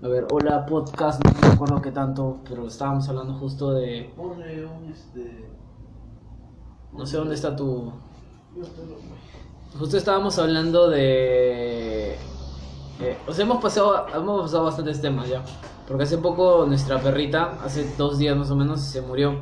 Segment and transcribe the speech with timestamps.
[0.00, 4.12] A ver, hola podcast, no me acuerdo qué tanto, pero estábamos hablando justo de...
[4.16, 5.50] Ponle un este.
[6.92, 7.92] No sé dónde está tu...
[9.76, 12.12] Justo estábamos hablando de...
[12.12, 15.42] eh, o sea, hemos pasado, hemos pasado bastantes temas ya.
[15.88, 19.40] Porque hace poco nuestra perrita, hace dos días más o menos, se murió.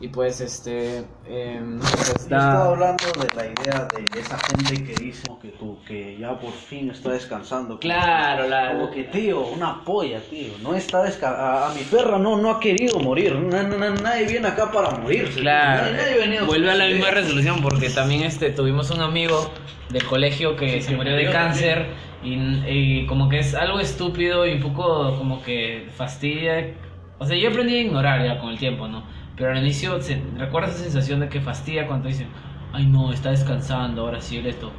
[0.00, 1.04] Y pues, este...
[1.24, 2.64] eh, pues, está...
[2.64, 6.90] hablando de la idea de esa gente que dice que tú, que ya por fin
[6.90, 7.78] está descansando.
[7.78, 8.72] Claro, la...
[8.72, 10.58] Como que, tío, una polla, tío.
[10.60, 11.64] No está descansando.
[11.66, 13.34] A, mi perra no, no ha querido morir.
[13.36, 15.40] Na- na- na- nadie viene acá para morirse.
[15.40, 19.52] Claro, Nadie, nadie venía vuelve a la misma resolución porque también este tuvimos un amigo
[19.90, 21.86] del colegio que Sí, se que murió de cáncer
[22.22, 22.34] y,
[22.66, 26.74] y como que es algo estúpido y un poco como que fastidia.
[27.18, 29.04] O sea, yo aprendí a ignorar ya con el tiempo, ¿no?
[29.36, 32.28] Pero al inicio, se, ¿recuerdas esa sensación de que fastidia cuando dicen,
[32.72, 34.72] ay no, está descansando, ahora sí, esto?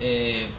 [0.00, 0.50] Eh,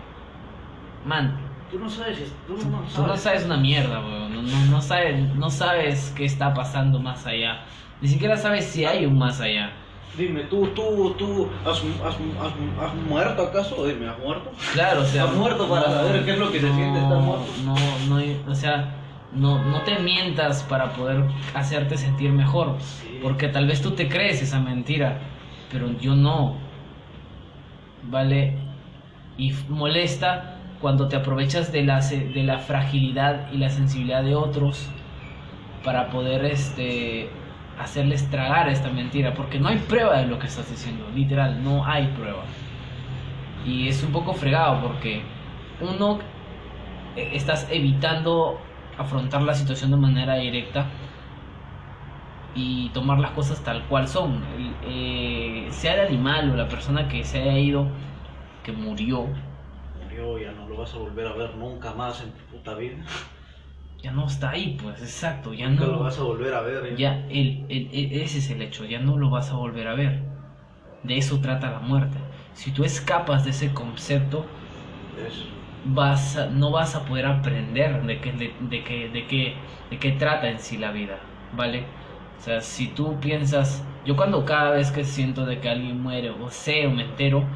[1.05, 2.93] man, Tú no sabes, tú no, sabes.
[2.93, 4.33] Tú no sabes una mierda, weón.
[4.33, 7.61] No, no, no, sabes, no sabes qué está pasando más allá.
[8.01, 9.71] Ni siquiera sabes si hay un más allá.
[10.17, 13.87] Dime, tú, tú, tú, ¿has, has, has, has muerto acaso?
[13.87, 14.51] Dime, ¿has muerto?
[14.73, 15.23] Claro, o sea.
[15.23, 17.45] ¿Estás muerto para saber qué es lo que se siente estar muerto?
[17.63, 17.75] No,
[18.09, 18.93] no, o sea,
[19.33, 22.77] no, no te mientas para poder hacerte sentir mejor.
[23.21, 25.19] Porque tal vez tú te crees esa mentira,
[25.71, 26.57] pero yo no.
[28.03, 28.57] ¿Vale?
[29.37, 34.89] Y molesta cuando te aprovechas de la, de la fragilidad y la sensibilidad de otros
[35.83, 37.29] para poder este,
[37.79, 39.33] hacerles tragar esta mentira.
[39.33, 42.43] Porque no hay prueba de lo que estás diciendo, literal, no hay prueba.
[43.65, 45.21] Y es un poco fregado porque
[45.79, 46.19] uno
[47.15, 48.59] eh, estás evitando
[48.97, 50.91] afrontar la situación de manera directa
[52.53, 54.43] y tomar las cosas tal cual son.
[54.45, 57.91] El- eh, sea el animal o la persona que se haya ido,
[58.63, 59.33] que murió,
[60.03, 63.05] Murió, ya no lo vas a volver a ver nunca más en tu puta vida.
[64.03, 66.85] ya no está ahí, pues exacto, ya Nunca no lo vas a volver a ver.
[66.87, 66.95] ¿eh?
[66.97, 69.93] ya el, el- el- ese es el hecho, ya no lo vas a volver a
[69.93, 70.23] ver.
[71.03, 72.17] De eso trata la muerte.
[72.53, 74.45] Si tú escapas de ese concepto,
[75.17, 75.60] Eso.
[75.83, 79.99] Vas a- no vas a poder aprender de qué, de, de qué, de, qué, de
[79.99, 81.95] qué trata en sí la vida, ¿vale?
[82.37, 86.29] O sea, si tú piensas, yo cuando cada vez que siento de que alguien muere
[86.31, 87.51] o sé o me entero,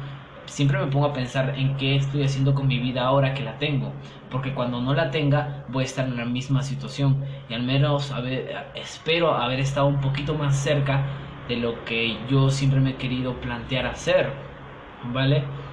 [0.46, 3.58] siempre me pongo a pensar en qué estoy haciendo con mi vida ahora que la
[3.58, 7.62] tengo, porque cuando no la tenga voy a estar en la misma situación y al
[7.64, 12.90] menos haber- espero haber estado un poquito más cerca de lo que yo siempre me
[12.92, 14.54] he querido plantear hacer,
[15.00, 15.65] ¿vale?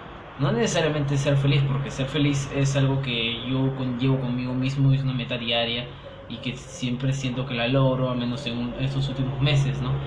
[0.43, 5.01] No necesariamente ser feliz, porque ser feliz es algo que yo conllevo conmigo mismo, es
[5.03, 5.89] una meta diaria
[6.27, 10.03] y que siempre siento que la logro, al menos en estos últimos meses, ¿no?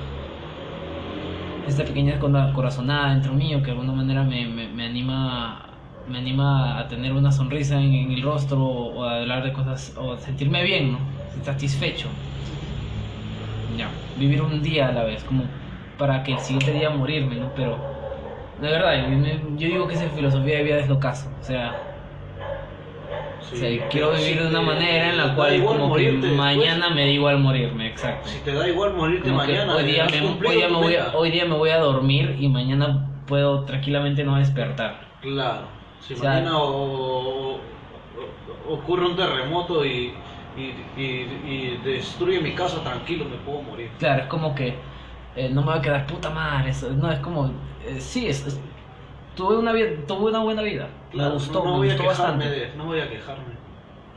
[1.62, 6.86] Esta pequeña corazonada dentro mío que de alguna manera me, me, anima me anima a
[6.86, 10.62] tener una sonrisa en, en el rostro o a hablar de cosas o a sentirme
[10.62, 11.12] bien, ¿no?
[11.42, 12.22] Satisfecho.
[13.68, 15.58] Ya, vivir un día a la vez, como
[15.97, 17.53] para que el siguiente día morirme, ¿no?
[17.54, 17.91] Pero
[18.56, 21.37] de verdad, yo, digo que esa filosofía de vida es lo caso.
[21.39, 21.83] O sea,
[23.39, 23.55] Sí.
[23.55, 26.27] o sea, quiero vivir si de una te- manera en la cual como que morirte
[26.31, 28.28] mañana después, me da igual morirme, exacto.
[28.28, 29.75] Si te da igual morirte Como mañana.
[29.77, 32.49] hoy, día me, hoy, día me voy a, hoy día me voy a dormir y
[32.49, 35.19] mañana puedo tranquilamente no despertar.
[35.21, 35.69] Claro.
[35.99, 40.25] Si O sea, mañana o- o- ocurre un terremoto y,
[40.55, 40.62] y,
[40.97, 41.03] y,
[41.45, 43.97] y destruye mi casa, tranquilo, me puedo morir.
[43.99, 44.89] Claro, es como que
[45.34, 46.71] eh, no me va a quedar puta madre.
[46.71, 48.60] eso- no, es como, eh, sí, es, es-
[49.34, 50.88] tuve, una vida, tuve una buena vida.
[51.10, 52.48] Claro, me gustó, no, no me gustó bastante.
[52.50, 53.54] de- no voy a quejarme.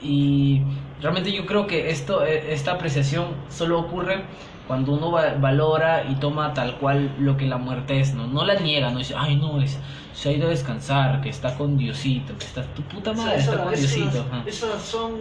[0.02, 0.62] Y
[1.02, 4.24] realmente yo creo que esto, eh, esta apreciación solo ocurre
[4.68, 8.28] cuando uno va- valora y toma tal cual lo que la muerte es, ¿no?
[8.28, 9.78] No la niega, no dice, ay no, es,
[10.14, 13.52] se ha ido a descansar, que está con Diosito, que está tu puta madre, Esa-
[13.52, 14.26] está con esas, Diosito.
[14.46, 15.12] esas son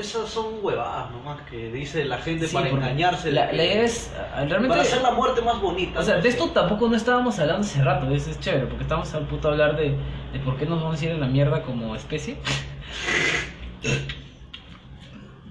[0.00, 3.32] esas son huevadas nomás que dice la gente Sí, para engañarse.
[3.32, 4.68] La, la idea es, ah, realmente...
[4.68, 6.00] para hacer la muerte más bonita.
[6.00, 9.12] O sea, de esto tampoco no estábamos hablando hace rato, eso es chévere, porque estábamos
[9.14, 9.96] a punto de hablar de,
[10.32, 12.36] de por qué nos vamos a ir a la mierda como especie.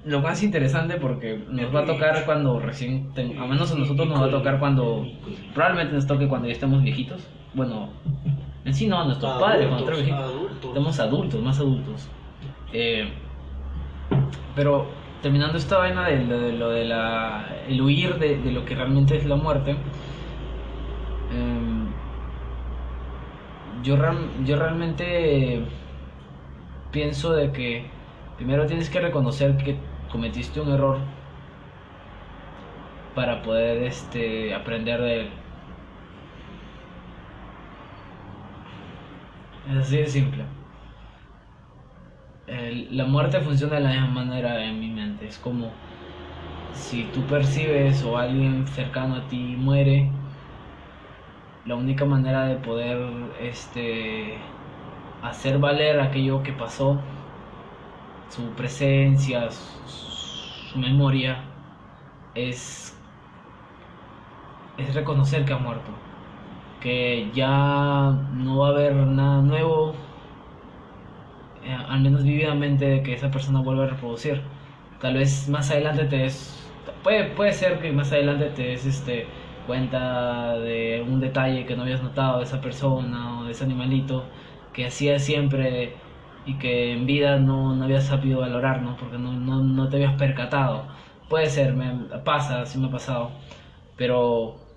[0.05, 4.07] Lo más interesante porque nos va a tocar cuando recién, ten- a menos a nosotros
[4.07, 5.05] nos va a tocar cuando,
[5.53, 7.27] probablemente nos toque cuando ya estemos viejitos.
[7.53, 7.89] Bueno,
[8.63, 10.23] en sí no, a nuestros padres, cuando estemos viejitos.
[10.33, 10.65] adultos.
[10.69, 12.07] Estamos adultos, más adultos.
[12.71, 13.11] Eh,
[14.57, 14.87] pero
[15.21, 19.35] terminando esta vaina de lo de, la, el huir de, lo que realmente es la
[19.35, 19.75] muerte,
[21.31, 21.87] em,
[23.83, 23.97] yo,
[24.45, 25.61] yo realmente
[26.91, 27.85] pienso de que
[28.37, 29.77] primero tienes que reconocer que
[30.11, 30.97] cometiste un error
[33.13, 35.29] para poder este, aprender de él.
[39.69, 40.56] Es así de simple.
[42.47, 45.27] La muerte funciona de la misma manera en mi mente.
[45.27, 45.71] Es como
[46.73, 50.11] si tú percibes o alguien cercano a ti muere,
[51.65, 52.97] la única manera de poder
[53.39, 54.37] este
[55.21, 57.01] hacer valer aquello que pasó,
[58.29, 59.87] su presencia, su,
[60.71, 61.43] su memoria,
[62.35, 62.97] es,
[64.77, 65.91] es reconocer que ha muerto.
[66.79, 69.95] Que ya no va a haber nada nuevo,
[71.67, 74.41] eh, al menos vividamente, de que esa persona vuelva a reproducir.
[75.01, 76.71] Tal vez más adelante te des.
[77.03, 79.27] Puede, puede ser que más adelante te des este,
[79.67, 84.25] cuenta de un detalle que no habías notado de esa persona o de ese animalito
[84.73, 85.95] que hacía siempre
[86.45, 88.95] y que en vida no, no habías sabido valorar, ¿no?
[88.97, 90.87] Porque no, no, no te habías percatado.
[91.29, 91.91] Puede ser, me
[92.23, 93.31] pasa, sí me ha pasado.
[93.97, 94.67] Pero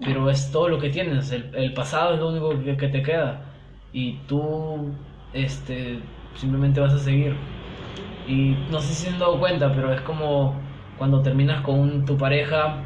[0.00, 1.30] pero es todo lo que tienes.
[1.32, 3.42] El, pasado es lo único que te queda.
[3.92, 4.92] Y tú
[5.34, 6.00] este,
[6.34, 7.36] simplemente vas a seguir.
[8.26, 10.54] Y no sé si se han dado cuenta, pero es como
[10.98, 12.78] cuando terminas con tu pareja,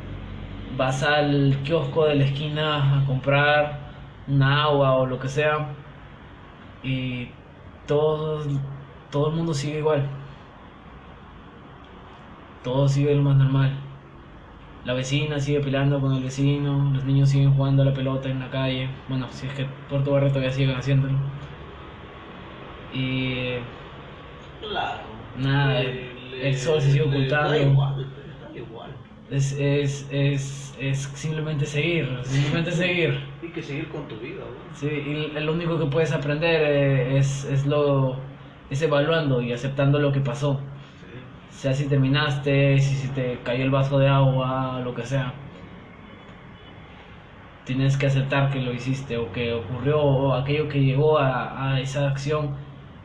[0.77, 3.79] vas al kiosco de la esquina a comprar
[4.27, 5.69] un agua o lo que sea.
[6.83, 7.29] Y
[7.87, 8.45] todo,
[9.11, 10.09] todo el mundo sigue igual.
[12.63, 13.73] Todo sigue lo más normal.
[14.85, 18.41] La vecina sigue peleando con el vecino, los niños siguen jugando a la pelota en
[18.41, 18.89] la calle.
[19.09, 21.19] Bueno, si es que por tu barrio todavía siguen haciéndolo.
[22.93, 23.57] Y
[24.61, 25.03] Claro.
[25.37, 27.51] Nada, Le- el sol se sigue ocultando.
[27.51, 28.07] Da igual,
[28.41, 28.91] da igual.
[29.31, 33.21] es, es, es, es simplemente seguir, simplemente seguir.
[33.43, 34.43] Hay que seguir con tu vida.
[34.75, 38.17] Sí, y lo único que puedes aprender eh, es, es, lo,
[38.71, 40.61] es evaluando y aceptando lo que pasó.
[41.01, 41.07] Sí.
[41.49, 45.35] sea si terminaste, si, si te cayó el vaso de agua, lo que sea.
[47.65, 51.81] Tienes que aceptar que lo hiciste o que ocurrió o aquello que llegó a, a
[51.81, 52.57] esa acción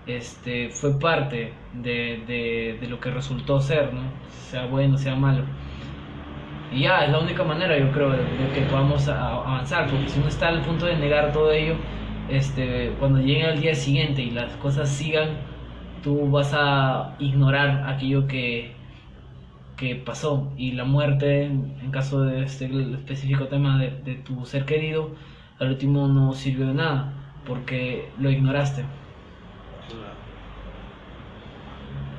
[0.07, 4.01] este, fue parte de, de, lo que resultó ser, ¿no?
[4.29, 5.43] sea bueno, sea malo.
[6.71, 10.19] Y ya, es la única manera, yo creo, de, de que podamos avanzar, porque si
[10.19, 11.75] uno está al punto de negar todo ello,
[12.29, 15.37] este, cuando llegue al día siguiente y las cosas sigan,
[16.03, 18.73] tú vas a ignorar aquello que,
[19.77, 24.65] que pasó y la muerte, en caso de este específico tema de, de tu ser
[24.65, 25.11] querido,
[25.59, 27.13] al último no sirvió de nada
[27.45, 28.83] porque lo ignoraste.
[29.89, 30.23] Claro.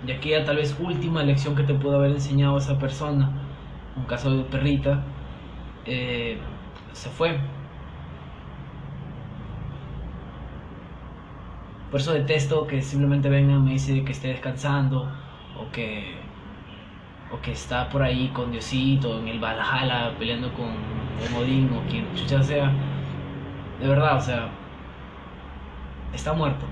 [0.07, 3.31] Y aquella tal vez última lección que te pudo haber enseñado esa persona,
[3.97, 5.03] un caso de perrita,
[5.87, 6.39] eh,
[6.93, 7.39] se fue.
[11.91, 15.09] Por eso detesto que simplemente vengan y me dicen que esté descansando
[15.57, 16.17] o que
[17.31, 20.71] o que está por ahí con Diosito en el Valhalla peleando con
[21.37, 22.73] Odín o quien chucha sea.
[23.81, 24.49] De verdad, o sea,
[26.13, 26.67] está muerto.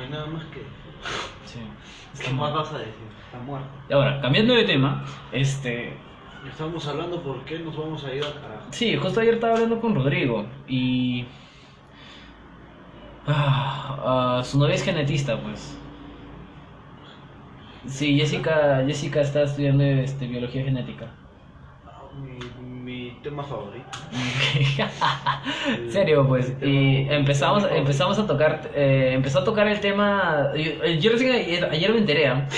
[0.00, 0.60] No hay nada más que.
[1.44, 1.60] Sí,
[2.24, 2.94] ¿Qué más vas a decir?
[3.26, 3.68] Está muerto.
[3.88, 5.96] Y ahora, cambiando de tema, este,
[6.48, 8.66] Estamos hablando por qué nos vamos a ir al carajo.
[8.70, 11.26] Sí, justo ayer estaba hablando con Rodrigo y...
[13.26, 15.76] Ah, ah, su novia es genetista, pues.
[17.86, 21.10] Sí, Jessica, Jessica está estudiando este, biología genética.
[21.84, 22.38] Ah, mi
[23.22, 23.98] tema favorito.
[25.90, 26.52] Serio, pues.
[26.62, 30.52] Y empezamos, empezamos a tocar, eh, empezó a tocar el tema...
[30.56, 32.28] Yo, yo recién ayer, ayer me enteré.
[32.28, 32.48] ¿ah?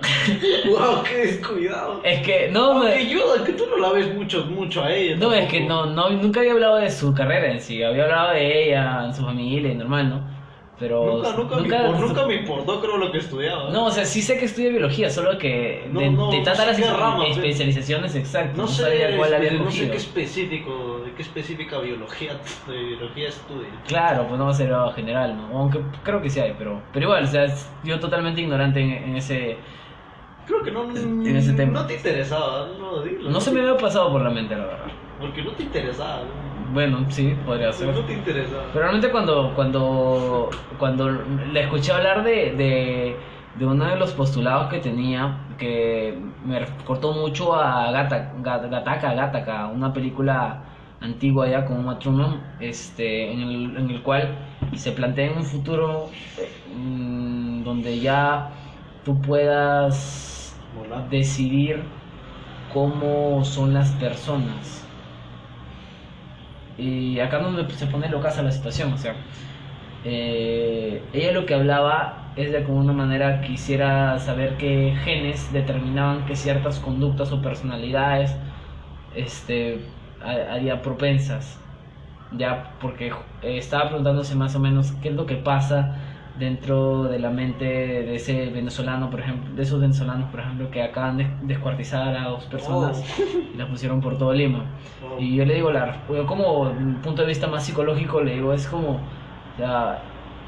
[0.68, 1.02] ¡Wow!
[1.02, 2.00] ¡Qué descuidado!
[2.04, 3.08] Es que no me...
[3.08, 5.16] Yo, que tú no la ves mucho, mucho a ella.
[5.16, 8.30] No, es que no, no, nunca había hablado de su carrera en sí, había hablado
[8.32, 10.39] de ella, en su familia y normal, ¿no?
[10.80, 13.70] Pero Nunca, nunca, me, impor- nunca me importó, creo, lo que estudiaba.
[13.70, 16.42] No, o sea, sí sé que estudia biología, solo que No, de, no, de no
[16.42, 17.30] tantas sé las qué espe- rama, sí.
[17.32, 21.78] especializaciones exactas, no, no sé, sabía cuál había no sé qué específico, de qué específica
[21.80, 22.32] biología,
[22.66, 23.68] de biología estudia.
[23.86, 25.58] Claro, pues no va a ser general, ¿no?
[25.58, 27.46] Aunque creo que sí hay, pero, pero igual, o sea,
[27.84, 29.58] yo totalmente ignorante en, en ese...
[30.46, 31.80] Creo que no, En ese tema.
[31.82, 33.30] no te interesaba, no, dilo.
[33.30, 34.86] No se me había pasado por la mente, la verdad.
[35.20, 36.22] Porque no te interesaba.
[36.70, 36.74] ¿No?
[36.74, 37.94] Bueno, sí, podría ser.
[37.94, 38.64] No te interesaba.
[38.72, 43.16] Pero realmente cuando, cuando, cuando le escuché hablar de, de,
[43.54, 49.14] de uno de los postulados que tenía, que me cortó mucho a Gata, Gat- Gataka,
[49.14, 50.64] Gataka, una película
[51.00, 54.38] antigua ya con Uma Thurman, este, en, el, en el cual
[54.74, 56.10] se plantea en un futuro
[56.66, 58.52] mm, donde ya
[59.02, 60.62] tú puedas
[61.10, 61.84] decidir
[62.68, 64.89] cómo son las personas.
[66.80, 69.26] Y acá donde se pone loca la situación, o sea,
[70.02, 76.26] eh, ella lo que hablaba es de como una manera quisiera saber qué genes determinaban
[76.26, 78.36] que ciertas conductas o personalidades
[79.10, 81.60] este, ha- haría propensas.
[82.30, 83.08] ya porque
[83.42, 85.99] eh, estaba preguntándose más o menos qué es lo que pasa
[86.40, 90.82] dentro de la mente de ese venezolano, por ejemplo, de esos venezolanos, por ejemplo, que
[90.82, 93.04] acaban de descuartizar a dos personas
[93.54, 94.64] y las pusieron por todo Lima.
[95.04, 95.20] Oh.
[95.20, 98.52] Y yo le digo, la, yo como un punto de vista más psicológico, le digo,
[98.52, 98.98] es como,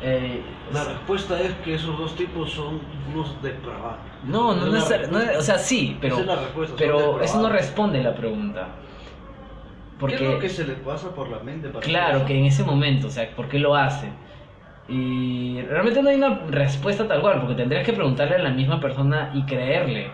[0.03, 2.81] eh, La respuesta es que esos dos tipos son
[3.13, 3.99] unos depravados.
[4.25, 5.39] no, no, Esa es no, respuesta.
[5.39, 8.69] o sea, sí, pero, es pero eso no responde la pregunta.
[9.99, 12.41] Porque, ¿Qué es lo que se le pasa por la mente para Claro, que eso?
[12.41, 14.09] en ese momento, o sea, ¿por qué lo hace?
[14.89, 18.81] Y realmente no hay una respuesta tal cual, porque tendrías que preguntarle a la misma
[18.81, 20.11] persona y creerle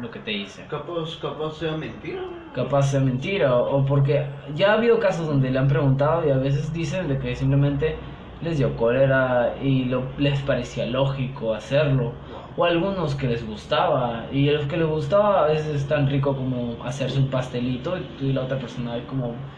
[0.00, 0.66] lo que te dice.
[0.66, 2.22] Capaz, capaz sea mentira.
[2.54, 6.38] Capaz sea mentira, o, porque ya ha habido casos donde le han preguntado y a
[6.38, 7.98] veces dicen de que simplemente
[8.40, 12.22] les dio cólera y lo, les parecía lógico hacerlo.
[12.56, 16.06] O algunos que les gustaba, y a los que les gustaba a veces es tan
[16.08, 19.48] rico como hacerse un pastelito y, y la otra persona es como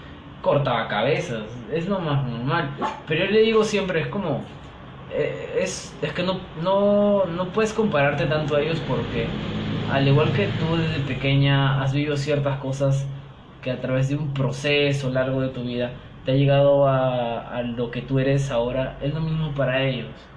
[0.47, 2.71] cortaba cabezas, es lo más normal.
[3.09, 4.43] Pero yo le digo siempre, es como,
[5.13, 9.27] eh, es, es que no, no, no puedes compararte tanto a ellos porque
[9.93, 13.07] al igual que tú desde pequeña has vivido ciertas cosas
[13.61, 15.91] que a través de un proceso largo de tu vida
[16.25, 20.29] te ha llegado a, a lo que tú eres ahora, es lo mismo para ellos.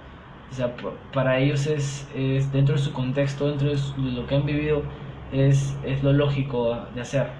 [0.50, 0.74] O sea,
[1.12, 4.82] para ellos es, es dentro de su contexto, dentro de lo que han vivido,
[5.30, 7.39] es, es lo lógico de hacer.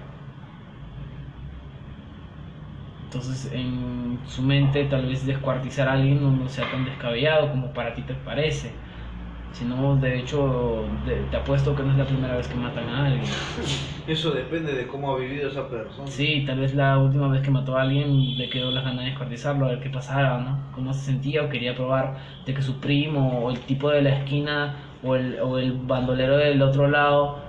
[3.13, 7.93] Entonces, en su mente, tal vez descuartizar a alguien no, sea tan descabellado como para
[7.93, 8.71] ti te parece.
[9.51, 13.07] Sino, de hecho, de- te apuesto que no es la primera vez que matan a
[13.07, 13.25] alguien.
[14.07, 16.07] Eso depende de cómo ha vivido esa persona.
[16.07, 19.09] Sí, tal vez la última vez que mató a alguien le quedó las ganas de
[19.09, 20.71] descuartizarlo, a ver qué pasaba, ¿no?
[20.71, 22.15] Cómo se sentía o quería probar
[22.45, 26.37] de que su primo o el tipo de la esquina o el, o el bandolero
[26.37, 27.39] del otro lado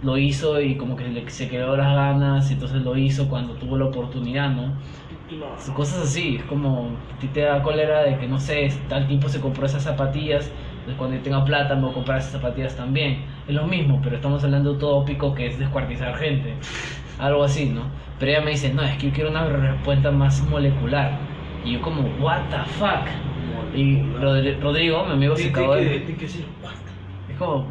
[0.00, 3.54] lo hizo y como que le, se quedó las ganas y entonces lo hizo cuando
[3.54, 4.78] tuvo la oportunidad, ¿no?
[5.28, 5.56] Claro.
[5.74, 9.28] Cosas así, es como a ti te da cólera de que no sé, tal tipo
[9.28, 12.76] se compró esas zapatillas, entonces cuando yo tenga plata me voy a comprar esas zapatillas
[12.76, 13.26] también.
[13.46, 16.54] Es lo mismo, pero estamos hablando de un tópico que es descuartizar gente,
[17.18, 17.82] algo así, ¿no?
[18.18, 21.12] Pero ella me dice, no, es que yo quiero una respuesta más molecular.
[21.64, 23.06] Y yo como, what the fuck?
[23.74, 26.04] Y Rodri- Rodrigo, mi amigo, se acabó de...
[26.04, 26.72] que decir, what?
[27.28, 27.68] Es como,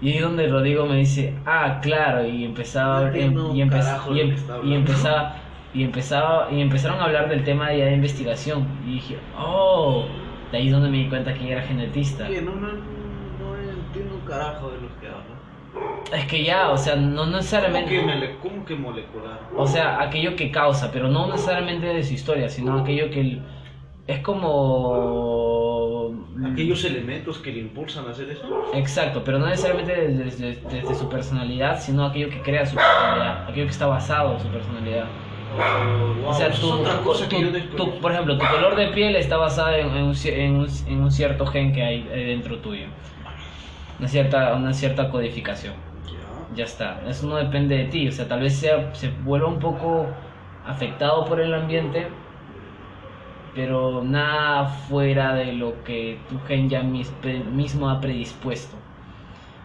[0.00, 3.72] Y ahí donde Rodrigo me dice, ah, claro, y empezaba No entiendo y un empe-
[3.72, 5.36] carajo y em- y empezaba
[5.78, 10.06] y empezaba y empezaron a hablar del tema ya de investigación y dije, oh,
[10.50, 12.26] de ahí es donde me di cuenta que era genetista.
[12.26, 15.38] Que no, no, no entiendo un carajo de los que hablan.
[16.12, 19.38] Es que ya, o sea, no ¿Cómo que, necesariamente, cómo que molecular?
[19.56, 23.42] o sea, aquello que causa, pero no necesariamente de su historia, sino aquello que el-
[24.06, 26.14] es como
[26.52, 28.62] Aquellos elementos que le impulsan a hacer eso.
[28.72, 33.42] Exacto, pero no necesariamente desde, desde- desde su personalidad, sino aquello que crea su personalidad,
[33.44, 35.04] aquello que está basado en su personalidad.
[35.50, 38.76] Wow, O sea, tu, es otra cosa que tu- yo tu- por ejemplo, tu color
[38.76, 41.82] de piel está basado en, en un, ci- en un- en un cierto gen que
[41.82, 42.88] hay eh, dentro tuyo.
[43.98, 45.74] Una cierta, una cierta codificación.
[46.04, 46.54] Ya.
[46.54, 47.02] Ya está.
[47.08, 48.08] Eso no depende de ti.
[48.08, 50.16] O sea, tal vez sea, se vuelva un poco
[50.62, 52.12] afectado por el ambiente,
[53.52, 57.12] pero nada fuera de lo que tu gen ya mis-
[57.50, 58.78] mismo ha predispuesto.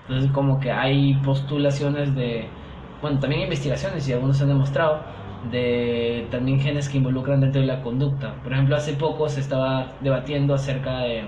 [0.01, 2.55] Entonces, como que hay postulaciones de.
[3.01, 5.07] Bueno, también investigaciones y algunos han demostrado
[5.51, 8.41] de también genes que involucran dentro de la conducta.
[8.43, 11.23] Por ejemplo, hace poco se estaba debatiendo acerca de,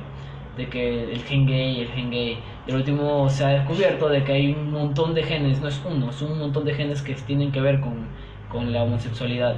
[0.55, 2.43] de que el gen gay, el gen gay.
[2.65, 5.83] Y al último se ha descubierto de que hay un montón de genes, no es
[5.83, 8.15] uno, es un montón de genes que tienen que ver con,
[8.47, 9.55] con la homosexualidad.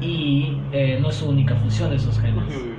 [0.00, 2.70] Y eh, no es su única función esos genes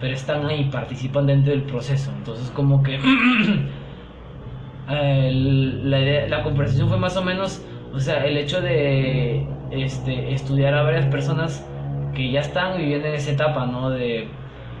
[0.00, 2.12] pero están ahí, participan dentro del proceso.
[2.16, 2.98] Entonces, como que
[4.86, 10.74] el- la, la conversación fue más o menos, o sea, el hecho de este, estudiar
[10.74, 11.66] a varias personas
[12.14, 13.90] que ya están viviendo en esa etapa, ¿no?
[13.90, 14.28] De,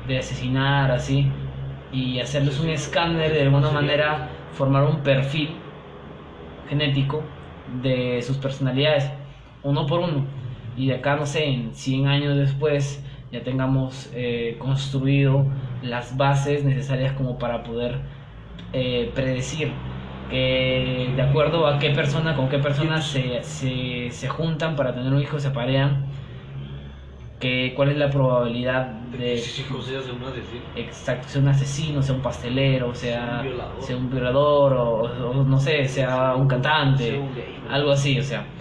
[0.06, 1.30] de asesinar, así,
[1.92, 5.56] y hacerles un escáner, de alguna manera, formar un perfil
[6.68, 7.22] genético
[7.82, 9.10] de sus personalidades,
[9.62, 10.24] uno por uno.
[10.76, 15.46] Y de acá, no sé, en 100 años después, ya tengamos eh, construido
[15.82, 18.00] las bases necesarias como para poder
[18.72, 19.72] eh, predecir
[20.30, 25.12] que de acuerdo a qué persona, con qué persona se, se, se juntan para tener
[25.12, 26.06] un hijo, se aparean,
[27.38, 30.66] que, cuál es la probabilidad De sean de un asesino.
[30.74, 33.82] exacto, sea un asesino, sea un pastelero, sea, un violador.
[33.82, 37.64] sea un violador o, o no sé, sea un cantante, Sea un gay.
[37.68, 38.54] algo así, o sea,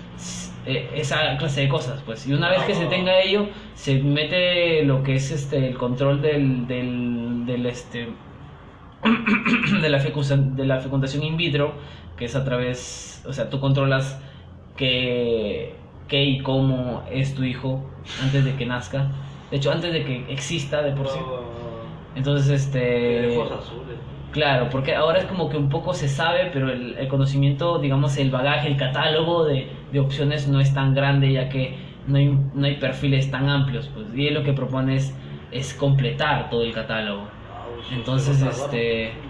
[0.66, 2.26] eh, esa clase de cosas, pues.
[2.28, 6.22] Y una vez que se tenga ello, se mete lo que es este el control
[6.22, 8.18] del, del, del este
[9.82, 11.74] de la fecundación de la fecundación in vitro,
[12.18, 14.22] que es a través, o sea, tú controlas
[14.76, 15.76] que
[16.10, 17.90] qué y cómo es tu hijo
[18.22, 19.12] antes de que nazca.
[19.52, 21.20] De hecho, antes de que exista de por sí.
[22.16, 23.36] Entonces, este...
[24.32, 28.18] Claro, porque ahora es como que un poco se sabe, pero el, el conocimiento, digamos,
[28.18, 32.40] el bagaje, el catálogo de, de opciones no es tan grande, ya que no hay,
[32.54, 33.90] no hay perfiles tan amplios.
[33.94, 35.16] Pues, y él lo que propone es,
[35.52, 37.28] es completar todo el catálogo.
[37.90, 39.22] Entonces, este,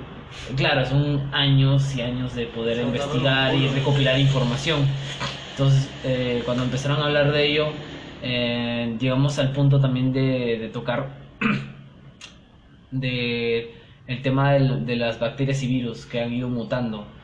[0.55, 4.95] claro, son años y años de poder investigar y recopilar información.
[5.49, 7.75] Entonces, eh, cuando empezaron a hablar de ello,
[8.21, 11.29] eh, llegamos al punto también de, de tocar
[12.91, 13.75] de
[14.07, 17.15] el tema del- de las bacterias y virus que han ido mutando.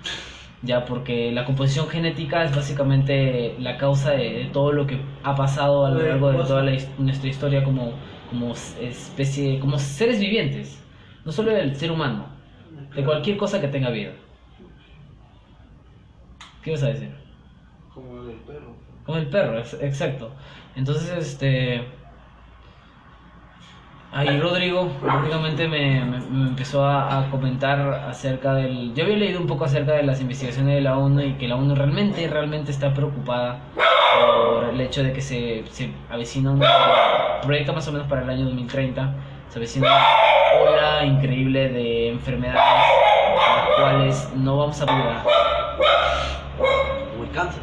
[0.61, 5.35] Ya, porque la composición genética es básicamente la causa de, de todo lo que ha
[5.35, 10.84] pasado a lo largo de toda la nuestra historia como, como especie, como seres vivientes.
[11.25, 12.27] No solo el ser humano,
[12.95, 14.11] de cualquier cosa que tenga vida.
[16.61, 17.13] ¿Qué vas a decir?
[17.93, 18.75] Como el del perro.
[19.05, 20.31] Como el perro, ex- exacto.
[20.75, 21.83] Entonces, este.
[24.11, 28.93] Ahí Rodrigo prácticamente me, me- me empezó a, a comentar acerca del...
[28.95, 31.57] Yo había leído un poco acerca de las investigaciones de la ONU y que la
[31.57, 33.59] ONU realmente, realmente está preocupada
[34.17, 36.61] por el hecho de que se, se avecina un
[37.41, 39.15] proyecto más o menos para el año 2030,
[39.49, 39.89] se avecina
[41.03, 42.61] increíble de enfermedades
[43.35, 45.23] las cuales no vamos a curar.
[47.11, 47.61] Como el cáncer.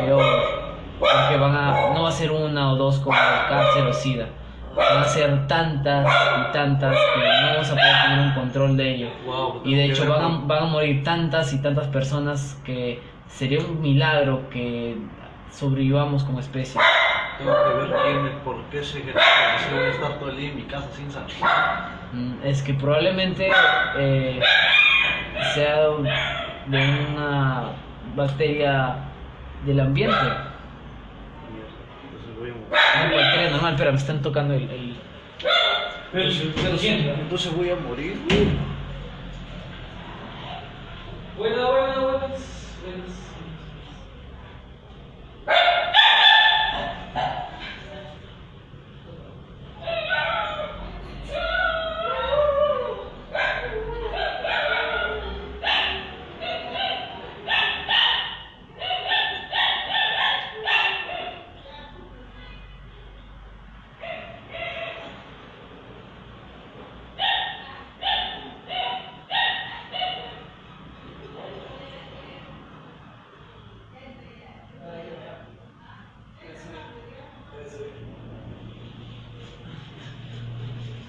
[0.00, 0.58] peor
[0.98, 4.26] porque van a no va a ser una o dos como el cáncer o sida
[4.74, 8.94] van a ser tantas y tantas que no vamos a poder tener un control de
[8.94, 13.00] ello Wow, y de hecho van a, van a morir tantas y tantas personas que
[13.28, 14.96] sería un milagro que
[15.50, 16.80] sobrevivamos como especie
[17.38, 19.20] Tengo que ver quién, por qué se genera
[19.58, 21.36] si voy a estar todo el día en mi casa sin salir.
[22.12, 23.50] Mm, es que probablemente
[23.98, 24.38] eh,
[25.54, 25.88] sea
[26.66, 26.78] de
[27.12, 27.72] una
[28.14, 28.96] bacteria
[29.66, 30.46] del ambiente Entonces
[32.38, 32.66] voy a morir.
[33.06, 34.96] una bacteria normal pero me están tocando el, el...
[36.14, 38.16] Entonces voy a morir.
[41.36, 42.58] Buenas, buenas, buenas.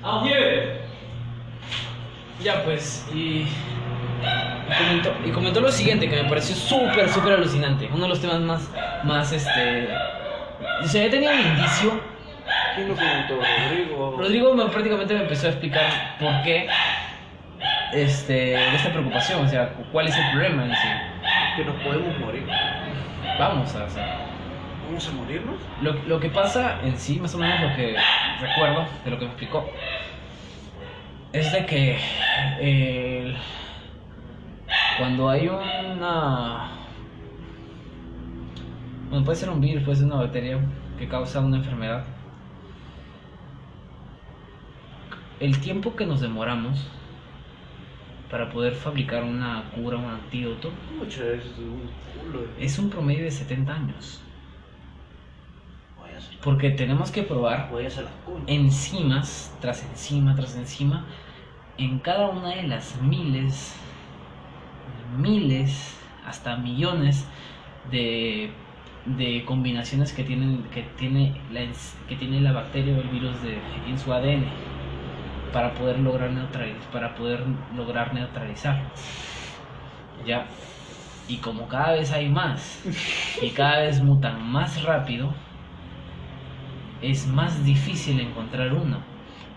[0.09, 0.79] I'm here.
[2.41, 3.47] Ya pues, y, y,
[4.77, 7.89] comentó, y comentó lo siguiente que me pareció súper, súper alucinante.
[7.91, 8.69] Uno de los temas más,
[9.03, 9.89] más, este...
[10.85, 12.01] Se había tenido un indicio.
[12.75, 13.35] ¿Quién lo comentó?
[13.35, 14.15] Rodrigo.
[14.17, 15.85] Rodrigo me, prácticamente me empezó a explicar
[16.19, 16.67] por qué
[17.93, 20.87] este, esta preocupación, o sea, cuál es el problema en sí.
[21.57, 22.47] Que nos podemos morir.
[23.37, 24.03] Vamos a hacer.
[24.85, 25.55] ¿Vamos a morirnos?
[25.81, 27.95] Lo, lo que pasa en sí, más o menos lo que
[28.41, 29.69] recuerdo de lo que me explicó,
[31.31, 31.97] es de que
[32.59, 33.35] eh,
[34.97, 35.47] cuando hay
[35.99, 36.69] una...
[39.09, 40.59] Bueno, puede ser un virus, puede ser una bacteria
[40.97, 42.05] que causa una enfermedad.
[45.39, 46.85] El tiempo que nos demoramos
[48.29, 51.89] para poder fabricar una cura, un antídoto, Mucho es un
[52.21, 52.41] culo.
[52.57, 54.21] de- es un promedio de 70 años.
[55.99, 58.43] Voy a hacer, Porque tenemos que probar voy a hacer las cuñas.
[58.47, 61.05] enzimas tras enzima tras enzima
[61.77, 63.73] en cada una de las miles,
[65.17, 67.25] miles, hasta millones
[67.91, 68.51] de,
[69.05, 71.61] de combinaciones que, tienen, que, tiene la,
[72.07, 74.45] que tiene la bacteria o el virus de, en su ADN
[75.51, 77.43] para poder lograr neutralizar, para poder
[77.75, 78.79] lograr neutralizar.
[80.25, 80.45] Ya.
[81.27, 82.83] Y como cada vez hay más
[83.41, 85.33] y cada vez mutan más rápido,
[87.01, 89.08] es más difícil encontrar uno.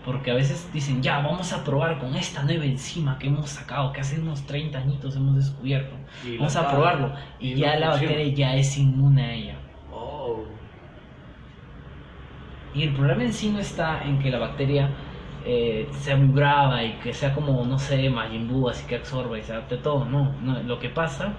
[0.03, 3.93] Porque a veces dicen, ya, vamos a probar con esta nueva enzima que hemos sacado,
[3.93, 5.95] que hace unos 30 añitos hemos descubierto.
[6.23, 7.13] Y Vamos a probarlo.
[7.39, 8.15] Y, y ya la funciona.
[8.15, 9.59] bacteria ya es inmune a ella.
[9.91, 10.43] Oh.
[12.73, 14.89] Y el problema en sí no está en que la bacteria
[15.45, 19.37] eh, sea muy brava y que sea como, no sé, Majin Buu, así que absorba
[19.37, 20.05] y se adapte todo.
[20.05, 21.37] No, no, lo que pasa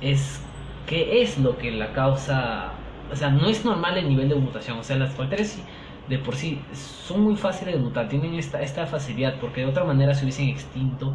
[0.00, 0.48] es
[0.86, 2.72] que es lo que la causa.
[3.10, 4.78] O sea, no es normal el nivel de mutación.
[4.78, 5.62] O sea, las bacterias sí,
[6.08, 9.84] de por sí son muy fáciles de mutar, tienen esta, esta facilidad, porque de otra
[9.84, 11.14] manera se hubiesen extinto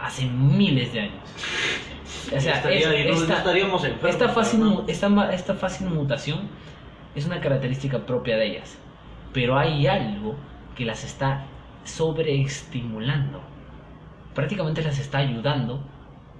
[0.00, 1.14] hace miles de años.
[2.34, 5.88] O sea, Estaría- es- y no- no esta, estaríamos enfermos, esta, fácil, esta, esta fácil
[5.88, 6.40] mutación
[7.14, 8.78] es una característica propia de ellas.
[9.32, 10.36] Pero hay algo
[10.76, 11.44] que las está
[11.84, 13.40] sobreestimulando.
[14.34, 15.80] Prácticamente las está ayudando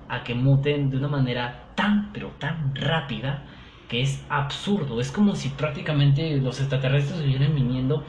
[0.08, 3.42] a que muten de una manera tan, pero tan rápida
[3.90, 5.00] que es absurdo.
[5.00, 8.04] Es como si prácticamente los extraterrestres estuvieran viniendo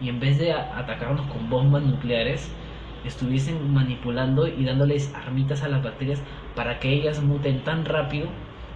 [0.00, 2.58] y en vez de atacarnos con bombas nucleares,
[3.02, 6.22] estuviesen manipulando y dándoles armitas a las bacterias
[6.54, 8.28] para que ellas muten tan rápido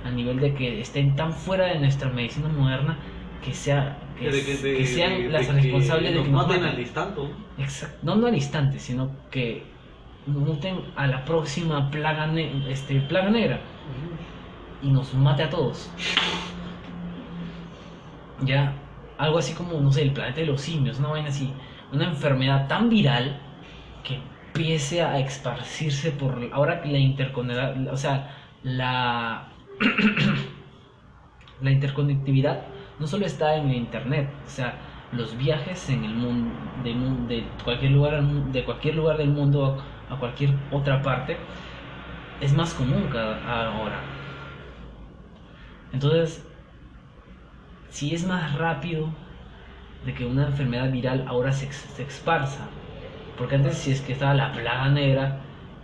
[0.03, 3.01] a nivel de que estén tan fuera de nuestra medicina moderna
[3.41, 6.65] que sea que, De que- de- que sean de- las responsables de que nos maten
[6.65, 7.21] al instante.
[7.57, 7.99] Exacto.
[8.03, 9.75] No, no al instante, sino que
[10.27, 13.57] muten a la próxima plaga, ne- este, plaga negra
[14.83, 15.91] y nos mate a todos.
[18.45, 18.75] Ya,
[19.19, 21.53] algo así como, no sé, el planeta de los simios, una vaina así.
[21.93, 23.41] Una enfermedad tan viral
[24.03, 26.39] que empiece a esparcirse por.
[26.53, 29.49] Ahora la interconectividad, o sea, la.
[31.61, 32.63] la interconectividad
[32.99, 34.75] no solo está en el internet, o sea,
[35.13, 40.55] los viajes en el mundo de, cualquier lugar de cualquier lugar del mundo a cualquier
[40.71, 41.37] otra parte
[42.41, 43.09] es más común
[43.47, 44.12] ahora.
[45.93, 46.43] Entonces,
[47.91, 49.09] si es más rápido
[50.05, 52.69] de que una enfermedad viral ahora se, se esparza,
[53.37, 55.41] porque antes si es que estaba la plaga negra,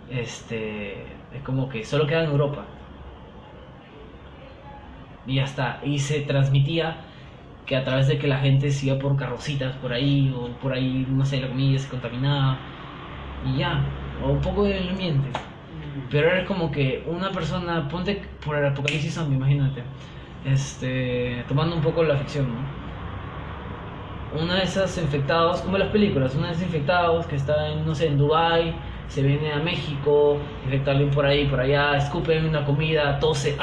[0.09, 2.65] este, es como que solo queda en Europa.
[5.25, 7.05] Y ya está, y se transmitía
[7.65, 10.73] que a través de que la gente se iba por carrocitas por ahí, o por
[10.73, 12.71] ahí, no sé, la comida se contaminaba,
[13.41, 15.48] y ya, o un poco del ambiente.
[16.09, 19.83] Pero era como que una persona, ponte por el apocalipsis zombie, imagínate,
[20.43, 22.79] este, tomando un poco la ficción, ¿no?
[24.31, 27.85] Una de esas infectados, como en las películas, una de esas infectados que está en,
[27.85, 28.75] no sé, en Dubai,
[29.07, 33.57] se viene a México, infecta alguien por ahí, por allá, escupen una comida, tose,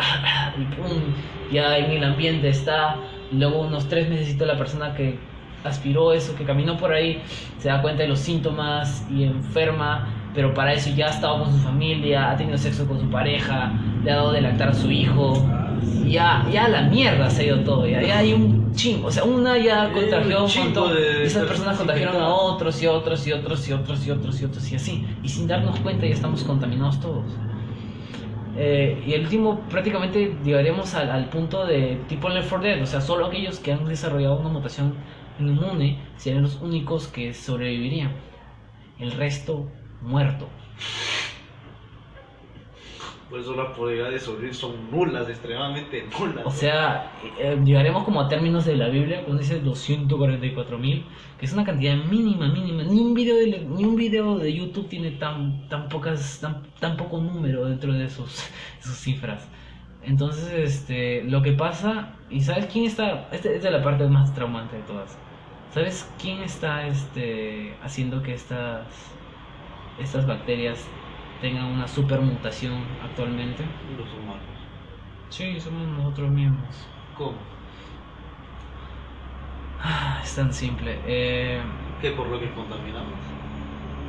[0.59, 1.15] y pum,
[1.53, 2.97] ya en el ambiente está,
[3.31, 5.19] luego unos tres meses la persona que
[5.63, 7.23] aspiró eso, que caminó por ahí,
[7.59, 11.53] se da cuenta de los síntomas y enferma, pero para eso ya ha estado con
[11.53, 13.73] su familia, ha tenido sexo con su pareja,
[14.05, 15.45] le ha dado de lactar a su hijo,
[16.07, 19.11] ya, ya a la mierda se ha ido todo, ya, ya hay un chingo, o
[19.11, 23.27] sea, una ya Eh, contagió un montón, de esas personas contagiaron a otros y otros
[23.27, 26.15] y otros y otros y otros y otros y así, y sin darnos cuenta ya
[26.15, 27.41] estamos contaminados todos.
[28.55, 32.87] Eh, y el último, prácticamente llegaremos al, al punto de tipo Left 4 Dead, o
[32.87, 34.95] sea, solo aquellos que han desarrollado una mutación
[35.39, 38.13] inmune serían los únicos que sobrevivirían.
[38.99, 39.71] El resto,
[40.07, 40.49] muerto.
[43.29, 46.47] Por eso las probabilidades de sobrevivir son nulas, extremadamente nulas.
[46.47, 51.05] O sea, eh, llegaremos como a términos de la Biblia, cuando dice 244.000,
[51.37, 52.85] que es una cantidad mínima, mínima.
[52.85, 56.97] Ni un video de, ni un video de YouTube tiene tan, tan, pocas, tan, tan
[56.97, 58.49] poco número dentro de sus,
[58.81, 59.49] sus cifras.
[60.05, 63.29] Entonces, este, lo que pasa, y ¿sabes quién está?
[63.33, 65.19] Esta esta es la parte más traumante de todas.
[65.75, 68.87] ¿Sabes quién está este, haciendo que estas,
[69.97, 70.97] estas bacterias
[71.39, 73.81] tengan una supermutación actualmente?
[73.81, 74.71] Los humanos.
[75.29, 76.93] Sí, somos nosotros mismos.
[77.13, 77.57] ¿Cómo?
[79.79, 81.03] Ah, es tan simple.
[81.05, 81.63] Eh,
[81.99, 83.45] ¿Qué por lo que contaminamos?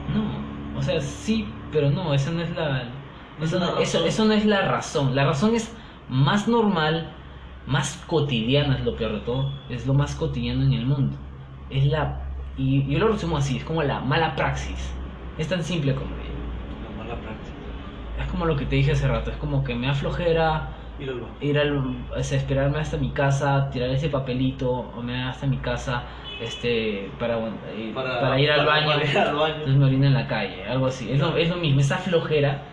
[0.06, 3.04] no, o sea, sí, pero no, esa no es la...
[3.38, 5.16] Eso, no, eso- eso no es la razón.
[5.16, 5.76] La razón es
[6.08, 7.22] más normal,
[7.66, 9.66] más cotidiana, es lo peor de todo.
[9.68, 11.28] Es lo más cotidiano en el mundo.
[11.70, 12.36] Es la...
[12.56, 15.04] Y yo lo resumo así, es como la mala praxis.
[15.38, 16.36] Es tan simple como ello.
[16.84, 17.56] La mala práctica.
[18.20, 21.20] Es como lo que te dije hace rato, es como que me aflojera Ir al
[21.22, 21.36] baño.
[21.40, 25.58] ir al, o sea, esperarme hasta mi casa, tirar ese papelito, o me hasta mi
[25.60, 26.08] casa,
[26.42, 29.54] este, para, eh, para, ir al baño, para ir al baño.
[29.58, 31.12] entonces me orino en la calle, algo así.
[31.12, 32.64] Es lo, es lo mismo, esa flojera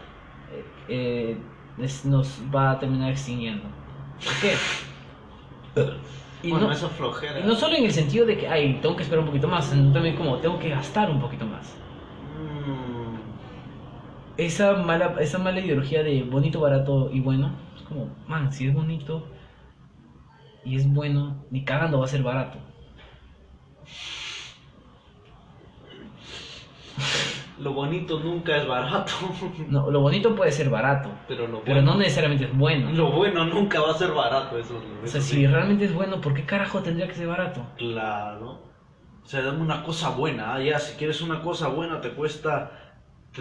[0.49, 3.69] eh, eh, es- nos va a terminar extinguiendo.
[4.25, 4.55] ¿Por qué?
[6.43, 7.41] Y, bueno, no, eso es flojera.
[7.41, 9.67] y no solo en el sentido de que, ay, tengo que esperar un poquito más,
[9.67, 11.75] sino también como tengo que gastar un poquito más.
[14.37, 18.75] Esa mala, esa mala ideología de bonito, barato y bueno, es como, man, si es
[18.75, 19.27] bonito
[20.65, 22.59] y es bueno, ni cagando va a ser barato.
[27.59, 29.13] lo bonito nunca es barato.
[29.69, 32.91] No, lo bonito puede ser barato, Pero lo pero bueno, no necesariamente es bueno.
[32.91, 34.59] lo bueno nunca va a ser barato.
[34.59, 35.37] Eso, O sea, sí.
[35.37, 37.65] si realmente es bueno, ¿por qué carajo tendría que ser barato?
[37.77, 38.63] Claro.
[39.23, 40.55] O sea, dame una cosa buena.
[40.55, 42.84] Ah, ya, si quieres una cosa buena te cuesta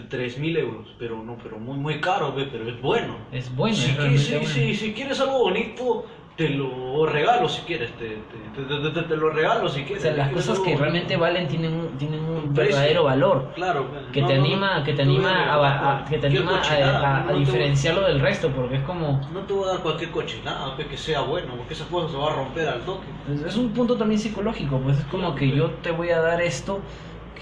[0.02, 0.88] 3.000 euros.
[0.98, 3.16] Pero no, pero muy, muy caro, ve, pero es bueno.
[3.32, 4.48] Es bueno, si, es si- bueno.
[4.50, 9.30] si- si quieres algo bonito, te lo regalo si quieres, te, te, te, te- lo
[9.30, 10.02] regalo si O quieres.
[10.02, 10.82] sea, las cosas que bonito.
[10.82, 13.52] realmente valen tienen un, tienen un verdadero valor.
[13.54, 17.40] Claro, Que no, te no, anima, que te anima a, que te anima a, voy-
[17.40, 19.22] diferenciarlo del resto, porque es como...
[19.32, 22.32] No te voy a dar cualquier cochinada, que sea bueno, porque esa cosa se va
[22.32, 23.06] a romper al toque.
[23.32, 26.42] Es, es un punto también psicológico, pues es como que yo te voy a dar
[26.42, 26.80] esto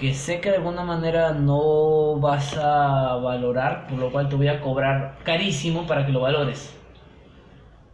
[0.02, 4.48] que sé que de alguna manera no vas a valorar, por lo cual te voy
[4.48, 6.76] a cobrar carísimo para que lo valores.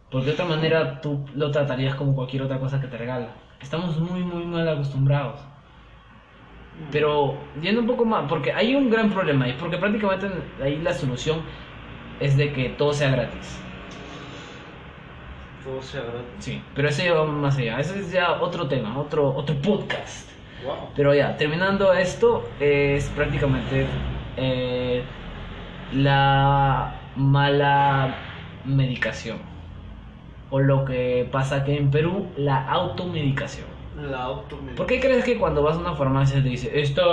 [0.09, 3.27] Porque de otra manera tú lo tratarías como cualquier otra cosa que te regala.
[3.61, 5.39] Estamos muy, muy mal acostumbrados.
[6.91, 10.29] Pero yendo un poco más, porque hay un gran problema ahí, porque prácticamente
[10.63, 11.43] ahí la solución
[12.19, 13.61] es de que todo sea gratis.
[15.63, 16.31] Todo sea gratis.
[16.39, 17.79] Sí, pero ese ya va más allá.
[17.79, 20.38] Ese es ya otro tema, otro, otro podcast.
[20.65, 20.89] Wow.
[20.95, 23.85] Pero ya, terminando esto, es prácticamente
[24.37, 25.03] eh,
[25.93, 28.15] la mala
[28.65, 29.37] medicación.
[30.49, 33.67] O lo que pasa aquí en Perú, la automedicación.
[33.95, 34.75] La automedicación.
[34.75, 37.03] ¿Por qué crees que cuando vas a una farmacia te dice, esta,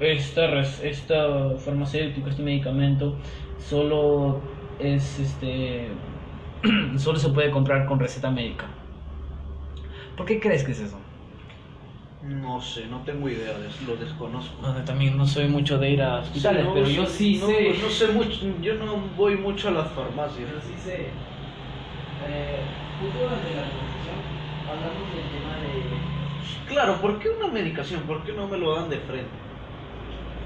[0.00, 3.16] esta, esta farmacéutico, este medicamento,
[3.58, 4.40] solo
[4.78, 5.88] es este.
[6.96, 8.66] solo se puede comprar con receta médica?
[10.16, 11.01] ¿Por qué crees que es eso?
[12.22, 14.62] No sé, no tengo idea de lo desconozco.
[14.84, 17.78] También no soy mucho de ir a hospitales, no, pero yo sí no, sé.
[17.82, 20.48] No sé mucho, yo no voy mucho a las farmacias.
[20.48, 21.18] Pero sí sé.
[22.20, 24.24] Eh, justo durante la conversación
[24.64, 26.08] hablamos del tema de.
[26.66, 28.06] Claro, ¿por qué una medicación?
[28.06, 29.42] ¿Por qué no me lo dan de frente?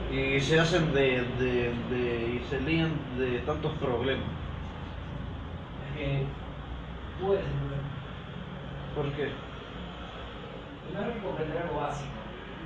[0.08, 4.36] Y se hacen de, de, de y se lían de tantos problemas.
[5.94, 6.34] que
[7.18, 7.90] tú eres el problema.
[8.94, 9.45] ¿Por qué?
[11.22, 12.10] Comprender algo básico.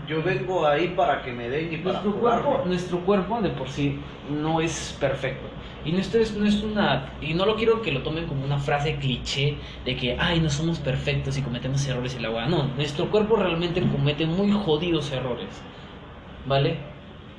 [0.07, 2.43] Yo vengo ahí para que me den y para Nuestro curarme.
[2.43, 5.49] cuerpo, nuestro cuerpo de por sí no es perfecto.
[5.85, 7.17] Y no, esto es, no es una.
[7.21, 10.51] Y no lo quiero que lo tomen como una frase cliché de que, ay, no
[10.51, 12.47] somos perfectos y cometemos errores en la agua.
[12.47, 15.67] No, nuestro cuerpo realmente comete muy jodidos errores.
[16.45, 16.91] ¿Vale?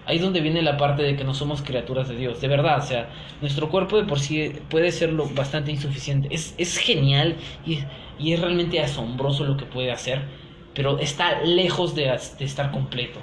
[0.06, 2.42] Ahí es donde viene la parte de que no somos criaturas de Dios.
[2.42, 3.10] De verdad, o sea,
[3.42, 6.28] nuestro cuerpo de por sí puede serlo bastante insuficiente.
[6.34, 7.80] Es, es genial y,
[8.18, 10.28] y es realmente asombroso lo que puede hacer,
[10.74, 12.04] pero está lejos de,
[12.38, 13.20] de estar completo.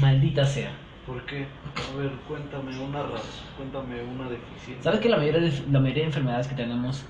[0.00, 0.70] Maldita sea.
[1.06, 1.46] ¿Por qué?
[1.92, 4.82] A ver, cuéntame una razón, cuéntame una deficiencia.
[4.82, 7.02] ¿Sabes que la mayoría, de, la mayoría de enfermedades que tenemos,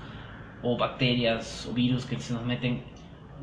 [0.63, 2.81] o bacterias, o virus que se nos meten,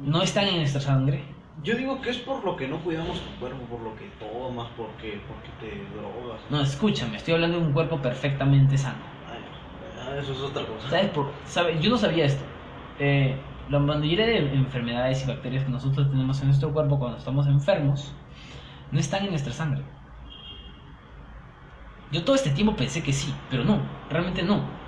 [0.04, 1.22] no están en nuestra sangre?
[1.62, 4.68] Yo digo que es por lo que no cuidamos tu cuerpo, por lo que tomas,
[4.76, 6.40] porque, porque te drogas.
[6.50, 8.98] No, escúchame, estoy hablando de un cuerpo perfectamente sano.
[9.28, 9.40] Ay,
[10.00, 10.88] ah, eso es otra cosa.
[10.90, 12.44] ¿Sabes por, sabe- Yo no sabía esto.
[12.98, 13.36] Eh,
[13.68, 18.24] la mayoría de enfermedades y bacterias que nosotros tenemos en nuestro cuerpo cuando estamos enfermos,
[18.90, 19.86] no están en nuestra sangre.
[22.10, 24.84] Yo todo este tiempo pensé que sí, pero no, realmente no.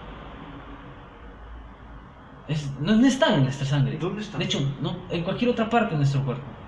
[2.46, 3.98] Es- no, no están en nuestra sangre.
[3.98, 4.38] ¿Dónde están?
[4.40, 6.58] De hecho, no, en cualquier otra parte de nuestro cuerpo.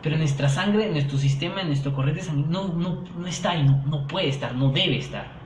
[0.00, 3.56] Pero en nuestra sangre, en nuestro sistema, en nuestro corriente sanguíneo, no, no, no está
[3.56, 5.42] y no, no puede estar, no debe estar.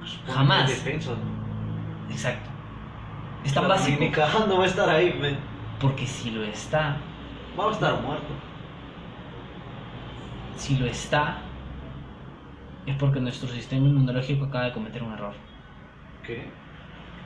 [0.00, 0.88] Supongo jamás.
[0.92, 1.38] ¿no?
[2.08, 2.50] Exacto.
[3.44, 4.00] Es tan básico.
[4.00, 5.38] Ni, cagando va a estar ahí, men.
[5.80, 6.96] Porque si lo está,
[7.58, 8.32] Va a estar muerto.
[10.56, 11.38] si lo está,
[12.86, 15.34] es porque nuestro sistema inmunológico acaba de cometer un error.
[16.26, 16.48] ¿Qué?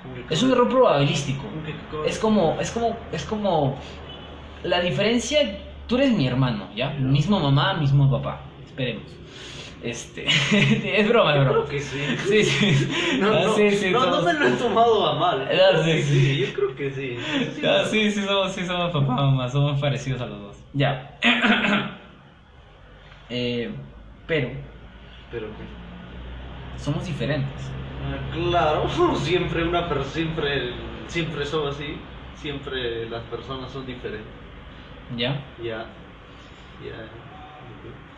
[0.03, 1.43] ¿Cómo que Es un error probabilístico.
[1.49, 3.77] ¿Cómo que- cómo- Es como, es como, es como
[4.65, 5.39] la diferencia.
[5.87, 6.91] Tú eres mi hermano, ¿ya?
[6.91, 8.41] Mismo mamá, mismo papá.
[8.65, 9.05] Esperemos.
[9.83, 10.25] Este,
[11.01, 11.67] es broma, es Yo broma.
[11.67, 12.17] creo que sí.
[12.29, 12.89] Sí, sí.
[13.21, 15.49] No, Ah, no, sí, sí, no, no somos- me lo he tomado a mal.
[15.51, 16.39] Ah, sí, sí.
[16.47, 17.17] yo creo que sí.
[17.57, 20.57] Sí, Ah, sí, sí somos, sí somos papá, mamá, somos parecidos a los dos.
[20.73, 21.19] Ya.
[23.29, 23.71] Eh,
[24.27, 24.51] pero
[25.31, 26.83] Pero que.
[26.83, 27.71] somos diferentes.
[28.05, 30.73] Ah, Claro, siempre una persona, siempre,
[31.09, 31.97] siempre son así,
[32.35, 34.31] siempre las personas son diferentes.
[35.17, 35.41] ¿Ya?
[35.63, 35.87] Ya,
[36.85, 37.09] ya.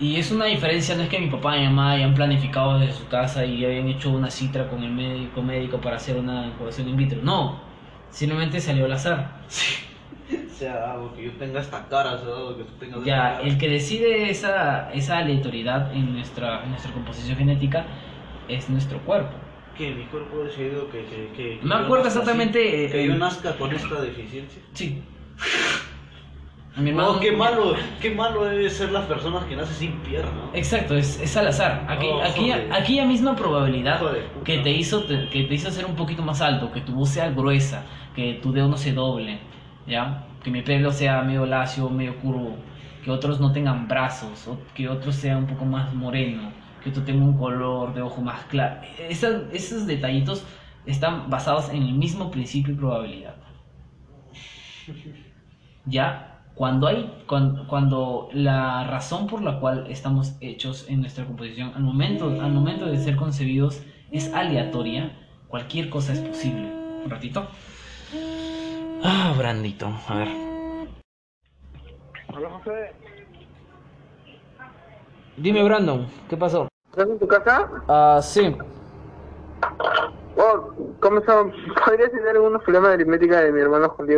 [0.01, 2.95] Y es una diferencia, no es que mi papá y mi mamá hayan planificado desde
[2.95, 6.89] su casa y hayan hecho una cita con el médico médico para hacer una incubación
[6.89, 7.21] in vitro.
[7.23, 7.61] No,
[8.11, 9.43] simplemente salió al azar.
[10.53, 13.09] Se ha dado que yo tenga esta cara, se ha dado que tú tengas esta
[13.09, 13.41] Ya, cara.
[13.43, 17.85] el que decide esa, esa aleatoriedad en nuestra, en nuestra composición genética
[18.49, 19.35] es nuestro cuerpo.
[19.79, 23.09] Que mi cuerpo ha decidido que, que, que, que Me acuerdo exactamente, así, que eh,
[23.09, 24.61] yo nazca con esta deficiencia.
[24.73, 25.03] Sí.
[26.77, 27.15] A mi hermano.
[27.15, 30.33] No, qué malo, qué malo debe ser las personas que nacen sin pierna.
[30.33, 30.51] ¿no?
[30.55, 31.87] Exacto, es, es al azar.
[31.89, 32.73] Aquí, Oh, aquí, joder.
[32.73, 34.01] aquella misma probabilidad
[34.45, 37.11] que te, hizo, te- que te hizo ser un poquito más alto, que tu voz
[37.11, 37.85] sea gruesa,
[38.17, 39.39] que tu dedo no se doble,
[39.87, 40.27] ¿ya?
[40.43, 42.57] Que mi pelo sea medio lacio, medio curvo,
[43.05, 46.51] que otros no tengan brazos, o que otros sean un poco más moreno,
[46.83, 48.81] que tú tengas un color de ojo más claro.
[49.09, 50.45] Esos detallitos
[50.87, 53.37] están basados en el mismo principio y probabilidad.
[55.87, 61.73] Ya, cuando hay, cuando, cuando la razón por la cual estamos hechos en nuestra composición,
[61.75, 66.73] al momento, al momento de ser concebidos, es aleatoria, cualquier cosa es posible.
[67.05, 67.47] Un ratito.
[69.03, 70.29] Ah, Brandito, a ver.
[72.35, 72.93] Hola, José.
[75.37, 76.69] Dime, Brandon, ¿qué pasó?
[76.91, 77.69] ¿Estás en tu casa?
[77.89, 78.57] Ah, sí.
[80.37, 81.47] Oh, ¿cómo estás?
[81.85, 84.09] ¿Podrías tener algunos problemas de aritmética de mi hermano Juan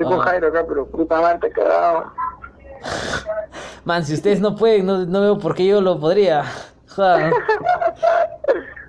[0.00, 0.24] Estoy con.
[0.26, 2.04] Jairo acá, pero puta madre, te cagado.
[3.84, 6.44] Man, si ustedes no pueden, no, no veo por qué yo lo podría.
[6.88, 7.32] Joder.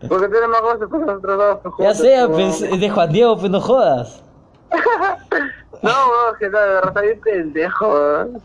[0.07, 1.73] Porque tú eres más gozo con nosotros dos.
[1.79, 4.23] Ya sea, pues, es de Juan Diego, pues no jodas.
[5.81, 7.95] No, weón, que tal, de verdad, bien pendejo.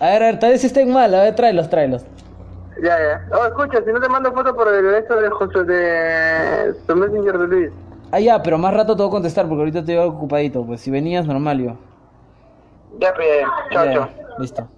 [0.00, 2.06] A ver, a ver, tal vez estén mal, a ver, tráelos, tráelos.
[2.82, 3.28] Ya, ya.
[3.36, 6.94] Oh, escucha, si no te mando foto por el esto de José de...
[6.94, 7.70] Messenger de Luis.
[8.10, 10.64] Ah, ya, pero más rato te voy a contestar porque ahorita estoy algo ocupadito.
[10.64, 11.76] Pues si venías, normal yo.
[13.00, 13.28] Ya, pues,
[13.72, 14.08] chao, Ya, chao.
[14.38, 14.68] Listo.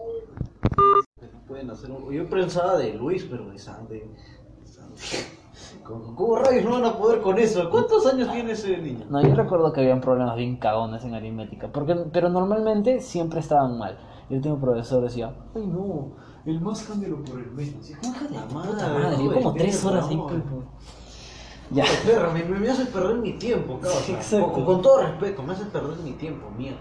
[1.47, 2.13] Pueden hacer un...
[2.13, 4.03] Yo pensaba de Luis, pero de Sandy.
[5.83, 7.71] ¿Cómo, rayos no van a poder con eso?
[7.71, 9.07] ¿Cuántos años tiene ese niño?
[9.09, 11.69] No, yo recuerdo que habían problemas bien cagones en aritmética.
[11.69, 13.99] Porque, pero normalmente siempre estaban mal.
[14.29, 16.11] Yo tengo un profesor que decía, Ay, no.
[16.45, 17.89] El más cámbialo por el menos.
[17.91, 20.23] "Hija de La madre, madre, yo como tres horas ahí.
[21.71, 21.77] No.
[21.77, 22.17] pues, pues".
[22.17, 22.29] Ya.
[22.33, 24.03] Me, me, me haces perder mi tiempo, cabrón.
[24.09, 24.53] Exacto.
[24.53, 26.79] Con, con todo respeto, me haces perder mi tiempo, mierda.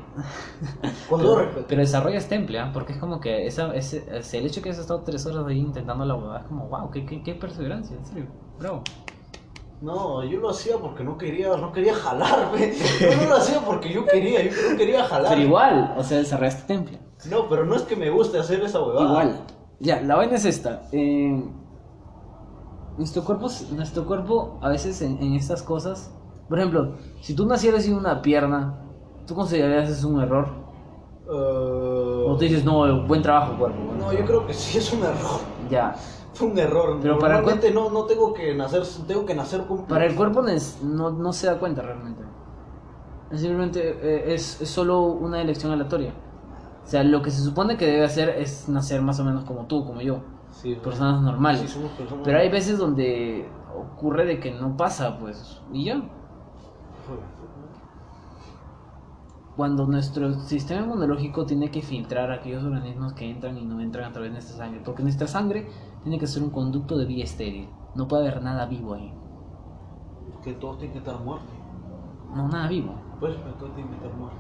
[1.10, 1.66] Con todo respeto.
[1.68, 2.72] Pero desarrollas temple, ¿ah?
[2.74, 5.60] Porque es como que esa, ese, ese- el hecho que has estado tres horas ahí
[5.60, 8.26] intentando la huevada es como, wow, qué, qué, qué perseverancia, en serio.
[8.60, 8.82] Bravo.
[9.80, 12.74] No, yo lo hacía porque no quería, no quería jalar, güey.
[13.00, 15.30] Yo no lo hacía porque yo quería, yo no quería jalar.
[15.30, 17.00] Pero igual, o sea, desarrollaste temple.
[17.30, 19.06] No, pero no es que me guste hacer esa huevada.
[19.08, 19.42] Igual.
[19.80, 20.82] Ya, la vaina es esta.
[20.92, 21.44] eh,
[22.98, 26.12] nuestro, cuerpo, nuestro cuerpo, a veces en, en estas cosas.
[26.50, 28.80] Por ejemplo, si tú nacieras sin una pierna,
[29.26, 30.48] ¿tú considerarías eso un error?
[31.30, 33.78] Eh, O tú dices, no, buen trabajo, cuerpo.
[33.78, 34.20] buen No, trabajo"?
[34.20, 35.40] yo creo que sí es un error.
[35.70, 35.96] Ya.
[36.34, 37.00] Fue un error.
[37.02, 39.86] Pero para el no, no tengo que nacer, tengo que nacer con.
[39.86, 40.42] Para el cuerpo
[40.84, 42.22] no, no se da cuenta realmente.
[43.32, 46.14] Es simplemente eh, es, es solo una elección aleatoria.
[46.86, 49.66] O sea, lo que se supone que debe hacer es nacer más o menos como
[49.66, 50.22] tú, como yo.
[50.62, 51.72] Sí, Personas normales.
[51.72, 52.24] Sí, personas.
[52.24, 56.02] Pero hay veces donde ocurre de que no pasa, pues, y ya.
[59.56, 64.12] Cuando nuestro sistema inmunológico tiene que filtrar aquellos organismos que entran y no entran a
[64.14, 65.68] través de nuestra sangre, porque nuestra sangre
[66.04, 69.12] tiene que ser un conducto de vía estéril, no puede haber nada vivo ahí,
[70.44, 71.48] Que todos tienen que estar muertos.
[72.36, 74.40] no nada vivo, Pues, pero todos tienen que estar muertos.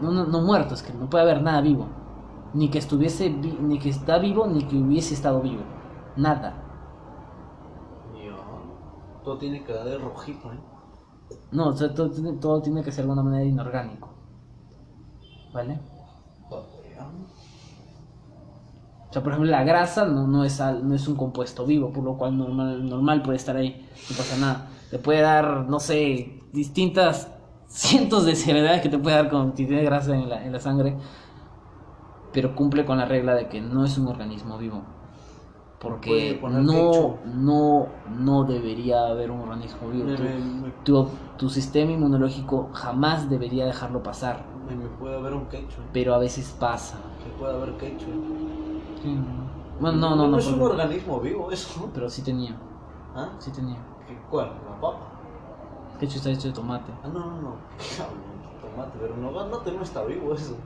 [0.00, 1.86] no, no, no muertos, que no puede haber nada vivo,
[2.54, 5.62] ni que estuviese, vi- ni que está vivo, ni que hubiese estado vivo,
[6.16, 6.54] nada.
[9.24, 10.58] Todo tiene que dar de rojito, ¿eh?
[11.52, 14.08] No, o sea, todo, tiene- todo tiene que ser de alguna manera inorgánico,
[15.52, 15.80] ¿vale?
[19.08, 21.92] O sea, por ejemplo, la grasa no, no, es, al- no es un compuesto vivo,
[21.92, 24.66] por lo cual normal, normal puede estar ahí, no pasa nada.
[24.90, 27.28] Te puede dar, no sé, distintas
[27.68, 30.60] cientos de enfermedades que te puede dar con si tienes grasa en la, en la
[30.60, 30.96] sangre,
[32.34, 34.82] pero cumple con la regla de que no es un organismo vivo.
[35.78, 37.86] Porque no, no,
[38.18, 40.04] no debería haber un organismo vivo.
[40.06, 45.34] Me, Tu, me, tu, tu sistema inmunológico jamás debería dejarlo pasar, me- me puede haber
[45.34, 46.98] un quecho, pero a veces pasa.
[47.22, 48.06] Que puede haber quecho.
[48.06, 49.18] ¿eh?
[49.78, 50.38] Bueno, no, no, no.
[50.38, 51.92] es un porque- organismo vivo eso, ¿no?
[51.92, 52.56] Pero sí tenía,
[53.14, 53.28] ¿Ah?
[53.38, 53.76] sí tenía.
[54.08, 54.52] ¿Qué- ¿Cuál?
[54.68, 54.98] ¿La papa?
[56.00, 56.92] De hecho está hecho de tomate.
[57.02, 57.54] Ah, no, no, no.
[58.62, 60.56] Tomate, pero no, no, no está vivo eso.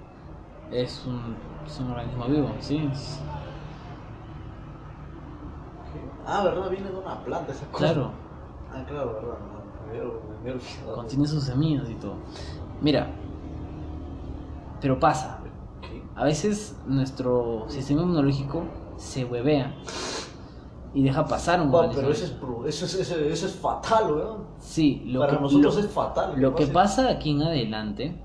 [0.71, 1.35] Es un,
[1.67, 2.89] es un organismo vivo, sí.
[2.93, 3.21] es-.
[6.27, 6.71] Ah, ¿verdad?
[6.71, 7.85] Viene de una planta esa cosa.
[7.93, 8.11] Claro,
[8.71, 9.39] Ah, claro, ¿verdad?
[10.45, 12.15] Me había- contiene sus semillas y todo.
[12.83, 13.11] Mira,
[14.81, 15.39] pero pasa.
[16.15, 18.65] A veces nuestro sistema inmunológico
[18.97, 19.75] se huevea
[20.93, 22.03] y deja pasar un organismo.
[22.03, 22.33] pero eso es,
[22.83, 24.45] eso, es, eso, eso es fatal, weón.
[24.59, 26.33] Sí, lo Para que, nosotros lo- es fatal.
[26.37, 28.21] Lo que pasa aquí en adelante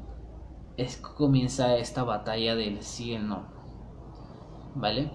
[0.77, 3.43] es que comienza esta batalla del sí y el no.
[4.75, 5.12] ¿Vale?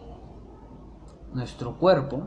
[1.33, 2.23] Nuestro cuerpo,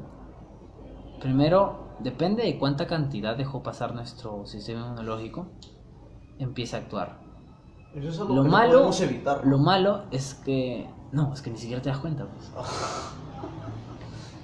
[1.20, 5.48] primero, depende de cuánta cantidad dejó pasar nuestro sistema inmunológico,
[6.40, 7.20] empieza a actuar.
[7.96, 9.46] Eso es algo Lo que no malo, podemos evitar.
[9.46, 10.90] lo malo es que...
[11.12, 12.26] No, es que ni siquiera te das cuenta.
[12.28, 12.52] Pues.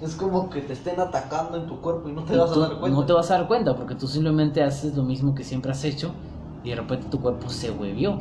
[0.00, 2.60] Es como que te estén atacando en tu cuerpo y no te Y vas a
[2.60, 2.96] dar cuenta.
[3.00, 5.82] no te vas a dar cuenta porque tú simplemente haces lo mismo que siempre has
[5.82, 6.12] hecho
[6.62, 8.16] y de repente tu cuerpo se huevió.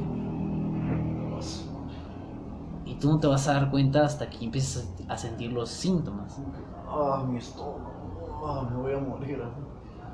[2.97, 6.41] Y tú no te vas a dar cuenta hasta que empiezas a sentir los síntomas.
[6.87, 8.43] Ah, mi estómago.
[8.43, 9.39] Ah, me voy a morir.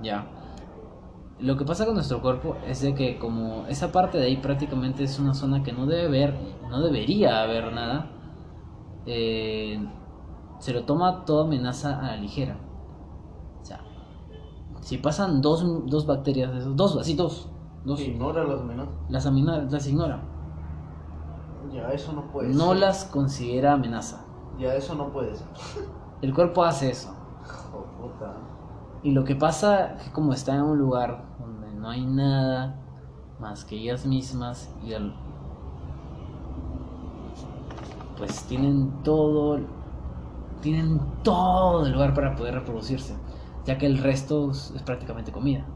[0.01, 0.25] Ya.
[1.39, 5.03] lo que pasa con nuestro cuerpo es de que como esa parte de ahí prácticamente
[5.03, 6.37] es una zona que no debe ver,
[6.69, 8.11] no debería haber nada,
[9.05, 9.79] eh,
[10.59, 12.57] se lo toma toda amenaza a la ligera.
[13.61, 13.81] O sea,
[14.81, 17.49] si pasan dos, dos bacterias dos, así dos,
[17.85, 18.93] dos, Ignora las amenazas.
[19.09, 20.32] las, las ignora.
[21.73, 22.77] Ya, eso no puede No ser.
[22.77, 24.25] las considera amenaza.
[24.59, 25.47] Ya, eso no puede ser.
[26.21, 27.13] El cuerpo hace eso.
[27.97, 28.33] Puta.
[29.01, 32.75] Y lo que pasa es que como está en un lugar donde no hay nada
[33.39, 35.13] más que ellas mismas y al-
[38.17, 39.59] pues tienen todo
[40.61, 43.15] tienen todo el lugar para poder reproducirse,
[43.65, 45.67] ya que el resto es, prácticamente comida.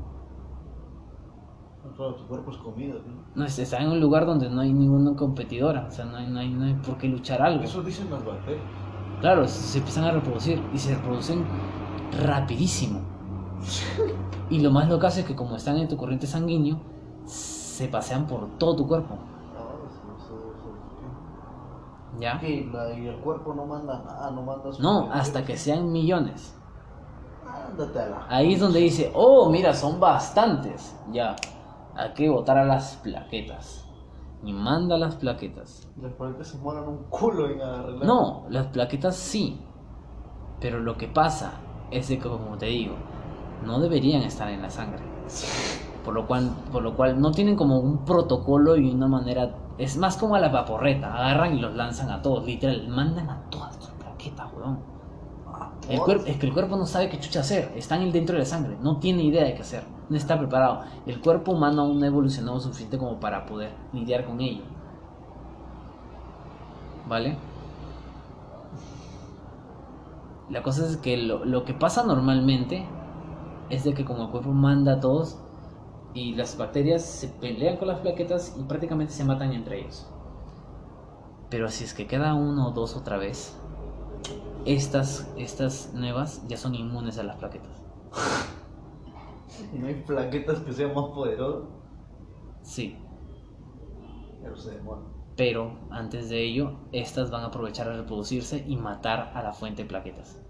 [1.95, 3.26] Claro, tu cuerpo es comida, ¿no?
[3.37, 6.25] No es- está en un lugar donde no hay ninguna competidora, o sea, no hay,
[6.25, 7.63] no hay, no hay por qué luchar algo.
[7.63, 8.63] Eso dicen las bacterias.
[9.21, 11.45] Claro, se empiezan a reproducir y se reproducen
[12.25, 12.99] rapidísimo.
[14.49, 16.79] Y lo más locazo es que como están en tu corriente sanguíneo,
[17.25, 19.15] se pasean por todo tu cuerpo.
[19.57, 19.65] Ah.
[22.17, 22.39] ¿Ya?
[22.73, 26.55] La- y el cuerpo no manda nada, no manda su No, hasta que sean millones.
[27.45, 28.25] Ándate a la.
[28.29, 30.95] Ahí es donde dice, oh, mira, son bastantes.
[31.11, 31.35] Ya,
[31.97, 33.83] hay que botar a las plaquetas.
[34.43, 35.91] Y manda las plaquetas.
[35.95, 38.05] Después que se mueran un culo en arreglar.
[38.05, 39.59] No, las plaquetas sí.
[40.61, 41.53] Pero lo que pasa
[41.91, 42.95] es de que, como te digo,
[43.65, 45.01] no deberían estar en la sangre.
[46.05, 49.55] Por lo cual, por lo cual no tienen como un protocolo y una manera.
[49.77, 51.13] Es más como a la vaporreta.
[51.13, 52.87] Agarran y los lanzan a todos, literal.
[52.87, 54.79] Mandan a todas tus plaquetas, weón.
[55.89, 57.71] El cuerpo, es que el cuerpo no sabe qué chucha hacer.
[57.75, 58.77] Están dentro de la sangre.
[58.81, 59.96] No tiene idea de qué hacer.
[60.09, 60.83] No está preparado.
[61.05, 64.63] El cuerpo humano aún no ha evolucionado suficiente como para poder lidiar con ello.
[67.07, 67.37] ¿Vale?
[70.49, 72.85] La cosa es que lo, que pasa normalmente
[73.69, 75.37] es de que como el cuerpo manda a todos
[76.13, 80.07] y las bacterias se pelean con las plaquetas y prácticamente se matan entre ellos.
[81.49, 83.57] Pero si es que queda uno o dos otra vez,
[84.65, 87.71] estas, estas nuevas ya son inmunes a las plaquetas.
[89.73, 91.69] No hay plaquetas que sean más poderosas.
[92.61, 92.97] Sí,
[94.41, 95.03] Pero se demoran.
[95.35, 99.83] pero antes de ello, estas van a aprovechar a reproducirse y matar a la fuente
[99.83, 100.41] de plaquetas.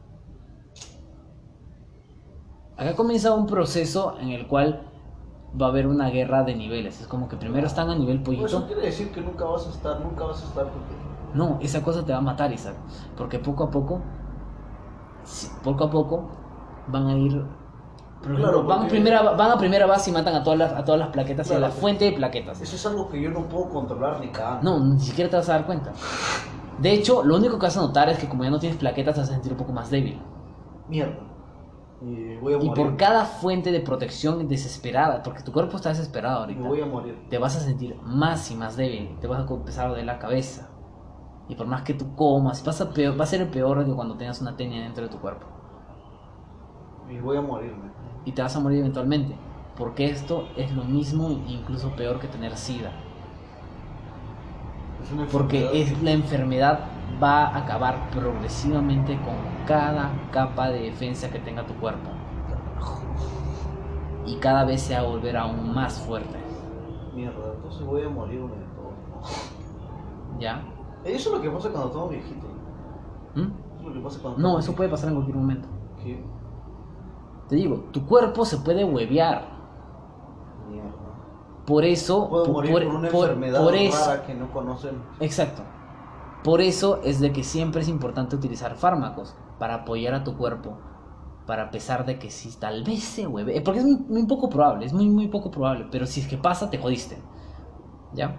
[2.77, 4.81] Acá comienza un proceso en el cual
[5.59, 7.01] va a haber una guerra de niveles.
[7.01, 8.45] Es como que primero están a nivel Pues pollito.
[8.45, 10.95] eso quiere decir que nunca vas a estar, nunca vas a estar porque.
[11.33, 12.75] No, esa cosa te va a matar, Isaac.
[13.17, 14.01] Porque poco a poco,
[15.63, 16.29] poco a poco,
[16.87, 17.43] van a ir.
[18.35, 20.99] Claro, van, a primera, van a primera base y matan a todas las, a todas
[20.99, 22.61] las plaquetas y a la fuente de plaquetas.
[22.61, 24.61] Eso es algo que yo no puedo controlar ni cada.
[24.61, 25.93] No, ni siquiera te vas a dar cuenta.
[26.79, 29.15] De hecho, lo único que vas a notar es que como ya no tienes plaquetas,
[29.15, 30.19] te vas a sentir un poco más débil.
[30.87, 31.17] Mierda.
[32.01, 36.41] Y voy a Y por cada fuente de protección desesperada, porque tu cuerpo está desesperado
[36.41, 37.25] ahorita, Me voy a morir.
[37.29, 39.17] te vas a sentir más y más débil.
[39.19, 40.69] Te vas a empezar de la cabeza.
[41.49, 43.93] Y por más que tú comas, vas a peor- va a ser el peor que
[43.93, 45.47] cuando tengas una tenia dentro de tu cuerpo.
[47.09, 47.91] Y voy a morirme.
[48.25, 49.35] Y te vas a morir eventualmente.
[49.77, 52.91] Porque esto es lo mismo, incluso peor que tener sida.
[55.03, 56.79] Es una Porque es, la enfermedad
[57.21, 59.35] va a acabar progresivamente con
[59.65, 62.09] cada capa de defensa que tenga tu cuerpo.
[64.25, 66.37] Y cada vez se va a volver aún más fuerte.
[67.15, 68.93] Mierda, entonces voy a morirme de todo.
[70.39, 70.63] ¿Ya?
[71.05, 72.49] Eso es lo que pasa cuando estamos viejitos.
[73.35, 73.41] ¿Mm?
[73.41, 75.69] Eso es lo que pasa cuando No, eso puede pasar en cualquier momento.
[76.03, 76.21] ¿Qué?
[77.49, 79.57] Te digo, tu cuerpo se puede huevear.
[81.65, 82.29] Por eso...
[82.29, 85.01] Puedo por- morir por- por, una por- enfermedad por eso- rara que no conocen.
[85.19, 85.63] Exacto.
[86.43, 90.77] Por eso es de que siempre es importante utilizar fármacos para apoyar a tu cuerpo.
[91.45, 93.59] Para pesar de que si tal vez se hueve.
[93.61, 95.87] Porque es muy, muy poco probable, es muy, muy poco probable.
[95.91, 97.17] Pero si es que pasa, te jodiste.
[98.13, 98.37] ¿Ya?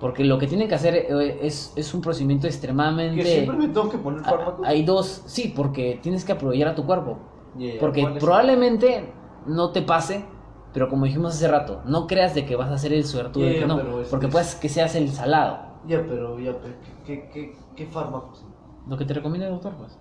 [0.00, 3.22] Porque lo que tienen que hacer eh, es, es un procedimiento extremadamente...
[3.22, 4.66] Que siempre me tengo que poner fármacos.
[4.66, 7.18] Hay dos, sí, porque tienes que apoyar a tu cuerpo.
[7.56, 9.12] Yeah, Porque probablemente
[9.46, 10.24] no te pase,
[10.72, 13.52] pero como dijimos hace rato, no creas de que vas a ser el suertudo de
[13.52, 13.80] Yeah, que no,
[14.10, 15.58] porque es- puedes que seas el salado.
[15.86, 16.74] Ya, pero ya, pero
[17.06, 18.44] ¿qué, qué, qué, fármacos?
[18.86, 19.96] Lo que te recomienda el doctor, pues.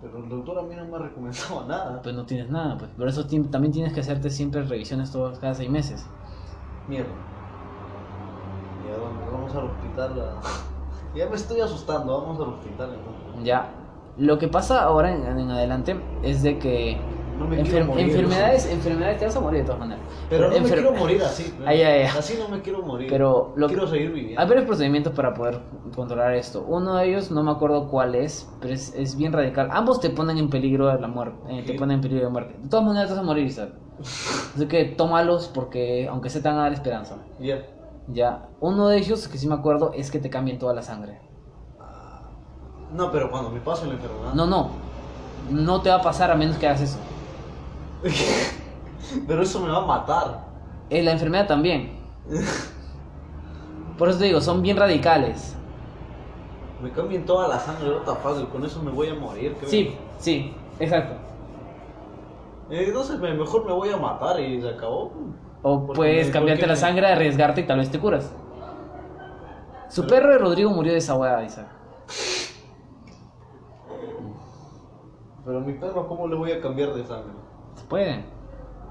[0.00, 2.02] Pero el doctor a mí no me ha recomendado nada.
[2.02, 2.90] Pues no tienes nada, pues.
[2.92, 6.06] Por eso también tienes que hacerte siempre revisiones todos cada seis meses.
[6.88, 7.08] Mierda.
[8.86, 10.20] Ya vamos, vamos al hospital.
[10.20, 10.40] a-
[11.16, 12.90] Ya me estoy asustando, vamos al hospital.
[13.44, 13.68] Ya.
[14.16, 16.96] Lo que pasa ahora en, en adelante es de que
[17.38, 18.06] No me enfer- morir.
[18.06, 20.04] enfermedades, enfermedades te vas a morir de todas maneras.
[20.30, 21.52] Pero no me quiero morir así.
[21.66, 22.08] Ay, ay, ay.
[22.16, 23.08] Así no me quiero morir.
[23.10, 24.40] Pero lo quiero seguir viviendo.
[24.40, 25.60] Hay varios procedimientos para poder
[25.96, 26.64] controlar esto.
[26.68, 29.68] Uno de ellos, no me acuerdo cuál es, pero es, es bien radical.
[29.72, 31.36] Ambos te ponen en peligro de la muerte.
[31.48, 32.54] eh, te ponen en peligro de muerte.
[32.62, 33.70] De todas maneras te vas a morir, Isaac.
[34.00, 37.16] Así que tómalos porque aunque se te van a dar esperanza.
[37.40, 37.62] Ya.
[38.08, 41.18] Ya, uno de ellos que sí me acuerdo es que te cambien toda la sangre.
[42.94, 44.32] No, pero cuando me pase la enfermedad.
[44.34, 44.70] No, no.
[45.50, 46.98] No te va a pasar a menos que hagas eso.
[49.26, 50.44] pero eso me va a matar.
[50.90, 51.98] Eh, la enfermedad también.
[53.98, 55.56] Por eso te digo, son bien radicales.
[56.82, 58.46] Me cambien toda la sangre, está fácil.
[58.48, 59.54] Con eso me voy a morir.
[59.58, 59.68] creo.
[59.70, 61.14] Sí, sí, exacto.
[62.70, 65.12] Eh, Entonces me- mejor me voy a matar y se acabó.
[65.62, 68.30] O Porque puedes cambiarte la me- sangre, arriesgarte y tal vez te curas.
[69.88, 71.66] Su perro de Rodrigo murió de esa hueá, Isaac.
[75.44, 77.32] Pero mi perro, ¿cómo le voy a cambiar de sangre?
[77.74, 78.24] Se puede.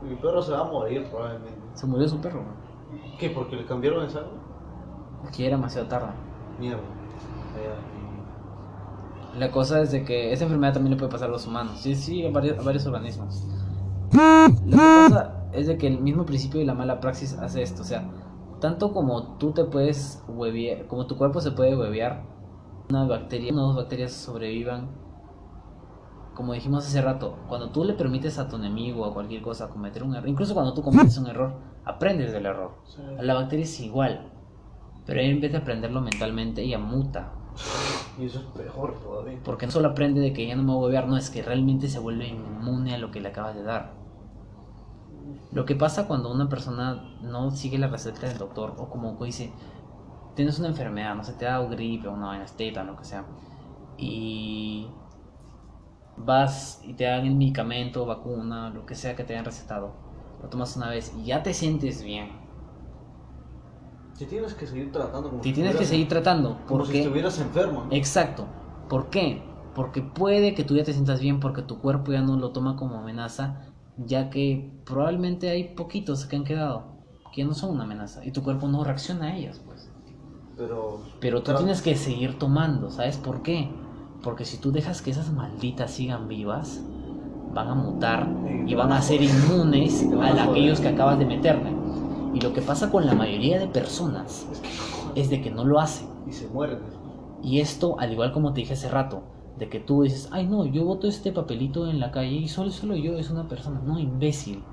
[0.04, 1.54] Mi perro se va a morir probablemente.
[1.74, 2.44] Se murió su perro.
[3.18, 3.30] ¿Qué?
[3.30, 4.32] ¿Porque le cambiaron de sangre?
[5.36, 6.12] Que era demasiado tarde.
[6.60, 6.82] Mierda.
[9.38, 11.80] La cosa es de que esa enfermedad también le puede pasar a los humanos.
[11.80, 13.44] Sí, sí, a varios, a varios organismos.
[14.14, 17.82] Lo que pasa es de que el mismo principio de la mala praxis hace esto.
[17.82, 18.08] O sea,
[18.60, 22.24] tanto como tú te puedes huevear, como tu cuerpo se puede huevear,
[22.90, 24.90] una bacteria, una o dos bacterias sobrevivan.
[26.34, 29.70] Como dijimos hace rato, cuando tú le permites a tu enemigo o a cualquier cosa
[29.70, 31.54] cometer un error, incluso cuando tú cometes un error,
[31.86, 32.72] aprendes del error.
[33.20, 34.32] A la bacteria es igual,
[35.06, 37.34] pero ella en vez de aprenderlo mentalmente, ella muta.
[38.20, 39.40] Y eso es peor todavía.
[39.44, 41.44] Porque no solo aprende de que ya no me voy a huevear, no, es que
[41.44, 43.94] realmente se vuelve inmune a lo que le acabas de dar.
[45.52, 49.54] Lo que pasa cuando una persona no sigue la receta del doctor, o como dice,
[50.36, 53.26] tienes una enfermedad, no sé, te da gripe, una vaina esteta, lo que sea,
[53.98, 54.88] y
[56.18, 59.94] vas y te dan el medicamento, vacuna, lo que sea que te hayan recetado,
[60.42, 62.30] lo tomas una vez y ya te sientes bien.
[64.18, 66.50] Te tienes que seguir tratando como Te si tienes que seguir tratando.
[66.50, 67.86] Como si porque estuvieras enfermo.
[67.86, 67.96] ¿no?
[67.96, 68.46] Exacto.
[68.88, 69.42] ¿Por qué?
[69.74, 72.76] Porque puede que tú ya te sientas bien porque tu cuerpo ya no lo toma
[72.76, 76.94] como amenaza, ya que probablemente hay poquitos que han quedado
[77.34, 79.90] que no son una amenaza y tu cuerpo no reacciona a ellas, pues.
[80.56, 81.00] Pero.
[81.20, 83.70] Pero tú tienes que seguir tomando, ¿sabes por qué?
[84.24, 86.82] Porque si tú dejas que esas malditas sigan vivas,
[87.54, 88.28] van a mutar
[88.66, 91.72] Y van a ser inmunes a aquellos que acabas de meterle.
[92.34, 94.48] Y lo que pasa con la mayoría de personas
[95.16, 96.08] es de que no lo hacen.
[96.26, 96.80] Y se mueren.
[97.44, 99.24] Y esto, al igual como te dije hace rato,
[99.60, 102.72] de que tú dices, ay no, yo voto este papelito en la calle y solo,
[102.72, 103.82] solo yo es una persona.
[103.86, 104.64] No, imbécil.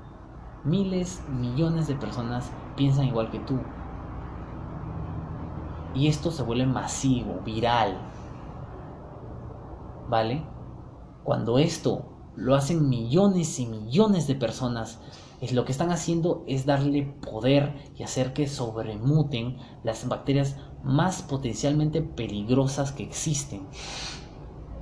[0.63, 3.59] Miles, millones de personas piensan igual que tú.
[5.93, 7.97] Y esto se vuelve masivo, viral.
[10.09, 10.43] ¿Vale?
[11.23, 14.99] Cuando esto lo hacen millones y millones de personas,
[15.41, 21.23] es lo que están haciendo es darle poder y hacer que sobremuten las bacterias más
[21.23, 23.67] potencialmente peligrosas que existen.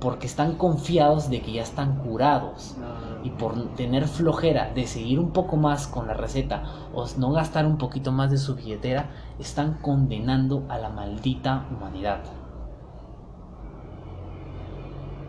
[0.00, 2.76] Porque están confiados de que ya están curados.
[3.22, 6.62] Y por tener flojera de seguir un poco más con la receta
[6.94, 12.39] o no gastar un poquito más de su billetera, están condenando a la maldita humanidad.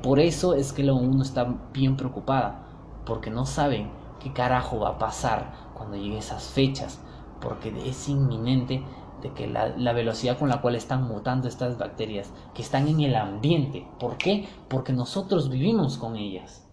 [0.02, 1.44] Por eso es que la ONU está
[1.74, 2.66] bien preocupada,
[3.06, 7.00] porque no saben qué carajo va a pasar cuando lleguen esas fechas,
[7.40, 8.84] porque es inminente
[9.22, 13.02] de que la, la velocidad con la cual están mutando estas bacterias, que están en
[13.02, 13.88] el ambiente.
[14.00, 14.48] ¿Por qué?
[14.70, 16.68] Porque nosotros vivimos con ellas.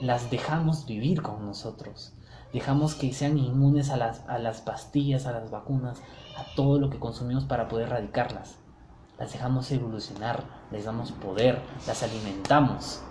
[0.00, 2.14] Las dejamos vivir con nosotros.
[2.54, 6.00] Dejamos que sean inmunes a las, a las pastillas, a las vacunas,
[6.38, 8.58] a todo lo que consumimos para poder erradicarlas.
[9.18, 13.02] Las dejamos evolucionar, les damos poder, las alimentamos.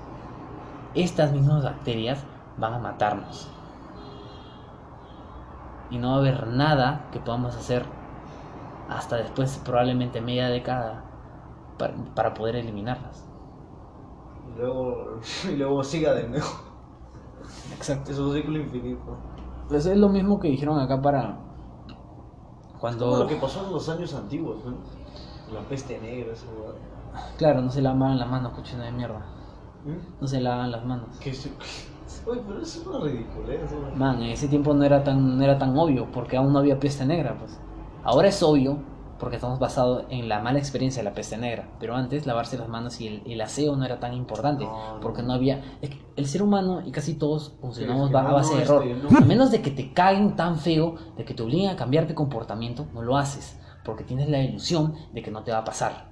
[0.96, 2.24] Estas mismas bacterias
[2.58, 3.50] van a matarnos.
[5.90, 7.86] Y no va a haber nada que podamos hacer
[8.90, 11.04] hasta después, probablemente media década,
[11.78, 13.26] para, para poder eliminarlas.
[14.48, 15.20] Y luego,
[15.52, 16.48] y luego siga de nuevo.
[17.76, 18.12] Exacto.
[18.12, 19.18] Es un ciclo infinito.
[19.68, 21.38] Pues es lo mismo que dijeron acá para
[21.86, 24.78] Como cuando lo que pasó en los años antiguos, ¿no?
[25.54, 26.76] La peste negra, huevada.
[27.38, 29.26] claro no se lavaban las manos cochina de mierda
[29.86, 30.22] ¿Mm?
[30.22, 31.52] no se lavaban las manos Que se-
[32.26, 33.62] Oye, pero eso es una ridiculez.
[33.72, 33.96] ¿no?
[33.96, 36.80] man en ese tiempo no era tan no era tan obvio porque aún no había
[36.80, 37.58] peste negra pues
[38.04, 38.78] ahora es obvio
[39.20, 42.68] porque estamos basados en la mala experiencia de la peste negra pero antes lavarse las
[42.68, 46.02] manos y el, el aseo no era tan importante No, porque no había es que
[46.18, 49.50] el ser humano y casi todos funcionamos a base no, de error este, a menos
[49.52, 53.02] de que te caguen tan feo de que te obliguen a cambiar de comportamiento no
[53.02, 53.58] lo haces
[53.88, 56.12] porque tienes la ilusión de que no te va a pasar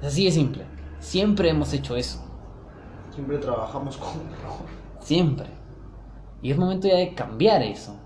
[0.00, 0.66] Es así de simple.
[0.98, 2.22] Siempre hemos hecho eso.
[3.10, 4.10] Siempre trabajamos con
[5.00, 5.46] Siempre.
[6.42, 7.96] Y es momento ya de cambiar eso.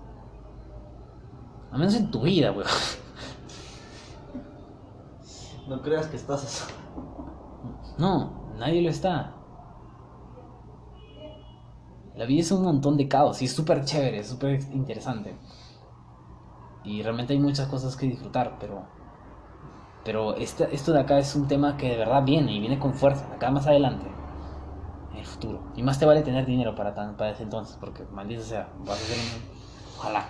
[1.71, 2.67] Al menos en tu vida, weón.
[5.67, 6.67] No creas que estás
[7.97, 9.35] No, nadie lo está.
[12.15, 15.33] La vida es un montón de caos y es súper chévere, es súper interesante.
[16.83, 18.81] Y realmente hay muchas cosas que disfrutar, pero.
[20.03, 22.93] Pero esta- esto de acá es un tema que de verdad viene y viene con
[22.93, 24.07] fuerza, acá más adelante.
[25.13, 25.59] En el futuro.
[25.75, 28.97] Y más te vale tener dinero para, tan, para ese entonces, porque maldito sea, vas
[28.97, 29.99] a ser un.
[29.99, 30.25] Ojalá.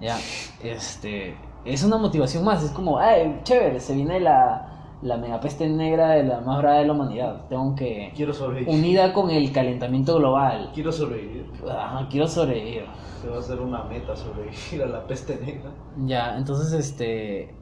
[0.00, 0.18] Ya,
[0.62, 1.36] este.
[1.64, 6.24] Es una motivación más, es como, ay, chévere, se viene la, la megapeste negra de
[6.24, 7.46] la más brava de la humanidad.
[7.48, 8.12] Tengo que.
[8.16, 8.74] Quiero sobrevivir.
[8.74, 10.70] Unida con el calentamiento global.
[10.74, 11.50] Quiero sobrevivir.
[11.70, 12.84] Ajá, quiero sobrevivir.
[13.20, 15.70] Se va a hacer una meta sobrevivir a la peste negra.
[16.04, 17.54] Ya, entonces este.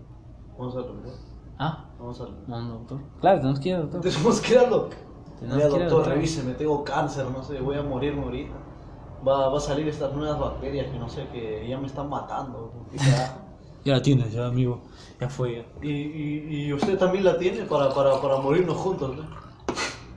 [0.59, 1.13] Vamos a lograr.
[1.59, 2.43] Ah, Vamos a lograr.
[2.49, 3.01] no, doctor.
[3.21, 4.01] Claro, tenemos que ir al doctor.
[4.03, 4.99] Tenemos que ir al doctor.
[5.39, 8.55] Tenemos Mira, que ir al doctor, revíseme, tengo cáncer, no sé, voy a morirme ahorita.
[9.27, 12.73] Va, va a salir estas nuevas bacterias que no sé, que ya me están matando.
[12.93, 13.41] Ya-
[13.85, 14.81] Ya la tienes, ya, amigo.
[15.21, 19.23] Ya fue, y, y- y usted también la tiene para, para, para morirnos juntos, ¿no?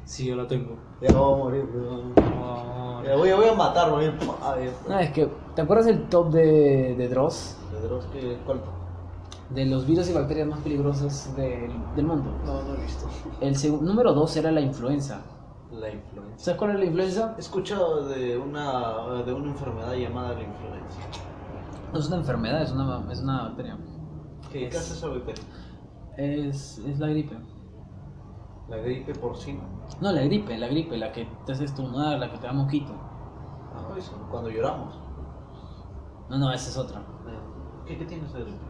[0.06, 0.76] Sí, yo la tengo.
[1.02, 3.04] Ya no voy a morir, pero...
[3.06, 4.14] Ya voy, voy a matar, voy a...
[4.42, 4.56] Ah.
[4.88, 7.58] No, es que, ¿te acuerdas el top de, de Dross?
[7.72, 8.60] De Dross, ¿qué- ¿Cuál?
[9.50, 12.32] De los virus y bacterias más peligrosas del, del mundo.
[12.46, 13.08] No, no he visto.
[13.40, 15.22] El número 2 era la influenza.
[15.72, 16.38] La influenza.
[16.38, 17.34] ¿Sabes cuál es la influenza?
[17.38, 20.98] He escuchado de una, de una enfermedad llamada la influenza.
[21.94, 23.78] No es una enfermedad, es una, es una bacteria.
[24.52, 25.44] ¿Qué, ¿Qué hace esa bacteria?
[26.18, 27.38] Es, es la gripe.
[28.70, 29.64] La gripe porcina.
[30.02, 32.94] No, la gripe, la gripe, la que te hace estornudar, la que te da mosquito.
[33.74, 34.94] Ah, eso, cuando lloramos.
[36.30, 37.02] No, no, esa es otra.
[37.86, 38.66] ¿Qué, qué tiene esa gripe?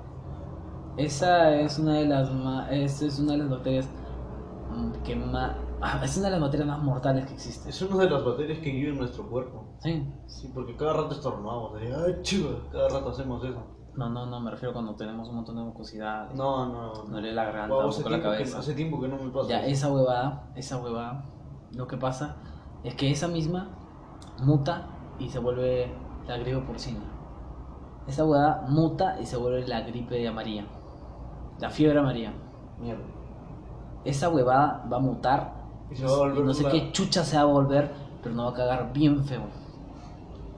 [0.98, 2.30] Esa es una de las
[2.72, 3.88] esa es una de las bacterias
[4.72, 5.56] mm, que más
[6.04, 7.70] es una de las bacterias más mortales que existe.
[7.70, 9.78] Es una de las bacterias que vive en nuestro cuerpo.
[9.80, 10.12] Sí.
[10.26, 11.76] Sí, porque cada rato estornudamos.
[11.76, 13.77] así, Ay, chiva, cada rato hacemos eso.
[13.98, 16.32] No, no, no, me refiero cuando tenemos un montón de mucosidad.
[16.34, 17.04] No, no.
[17.06, 18.60] No le la garganta, Wow, hace, la que, cabeza.
[18.60, 19.50] hace tiempo que no me pasa.
[19.50, 21.26] Ya, esa huevada, esa huevada,
[21.74, 22.36] lo que pasa
[22.84, 23.70] es que esa misma
[24.44, 24.88] muta
[25.18, 25.92] y se vuelve
[26.28, 27.00] la gripe porcina.
[28.06, 30.66] Esa huevada muta y se vuelve la gripe amarilla.
[31.60, 32.34] La fiebre amarilla.
[32.80, 33.04] Mierda.
[34.06, 35.54] Esa huevada va a mutar
[35.90, 37.92] Y se va a volver no sé qué chucha se va a volver,
[38.22, 39.42] pero no va a cagar bien feo.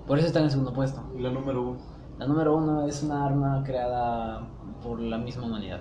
[0.06, 1.02] Por eso está en el segundo puesto.
[1.16, 1.80] Y la número uno.
[2.20, 4.46] La número uno es una arma creada
[4.84, 5.80] por la misma humanidad.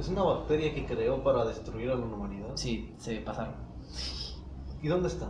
[0.00, 2.48] Es una bacteria que creó para destruir a la humanidad.
[2.54, 3.52] Sí, se pasaron.
[4.82, 5.28] ¿Y dónde está?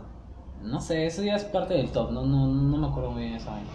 [0.61, 3.35] No sé, eso ya es parte del top, no, no, no me acuerdo muy bien
[3.35, 3.67] esa vaina.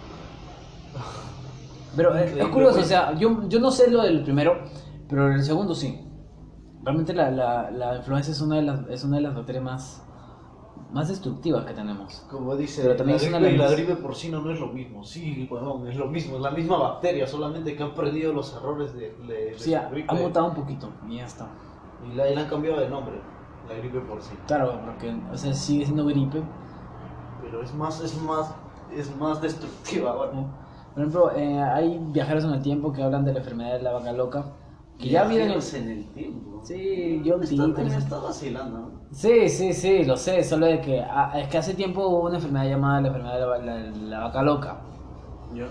[1.97, 4.65] Pero eh, es, Increíble, curioso, o sea, yo, yo no sé lo del primero,
[5.09, 6.01] pero el segundo sí.
[6.83, 10.03] Realmente la, la, la influenza es una de las, es una de las bacterias más,
[10.93, 12.25] más destructivas que tenemos.
[12.31, 13.77] Como dice, Pero también la es una gripe la luz.
[13.77, 15.05] gripe porcina no es lo mismo.
[15.05, 18.95] Sí, weón, es lo mismo, es la misma bacteria, solamente que han perdido los errores
[18.95, 20.09] de, de- de Sí, ha, gripe.
[20.11, 21.49] ha mutado un poquito y ya está.
[22.11, 23.21] Y la, y la han cambiado de nombre,
[23.69, 24.41] la gripe porcina.
[24.47, 26.43] Claro, porque o sea, sigue siendo gripe.
[27.43, 28.55] Pero es más, es más,
[28.97, 30.33] es más destructiva ahora.
[30.95, 33.93] Por ejemplo, eh, hay viajeros en el tiempo que hablan de la enfermedad de la
[33.93, 34.47] vaca loca.
[34.99, 35.49] Que ya viven en...
[35.49, 36.48] Viajeros en el tiempo.
[36.63, 38.91] Sí, John me está vacilando, ¿no?
[39.13, 42.37] Sí, sí, sí, lo sé, solo de que ah, es que hace tiempo hubo una
[42.37, 44.77] enfermedad llamada la enfermedad de la, la- la vaca loca.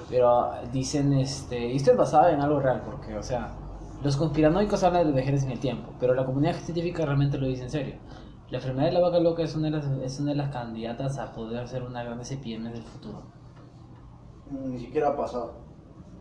[0.10, 3.52] Pero dicen, este, y esto es basado en algo real, porque, o sea,
[4.04, 7.64] los conspiranoicos hablan de viajeros en el tiempo, pero la comunidad científica realmente lo dice
[7.64, 7.96] en serio.
[8.50, 11.18] La enfermedad de la vaca loca es una de las, es una de las candidatas
[11.20, 13.22] a poder ser una gran epidemia del futuro.
[14.50, 15.54] Ni siquiera ha pasado.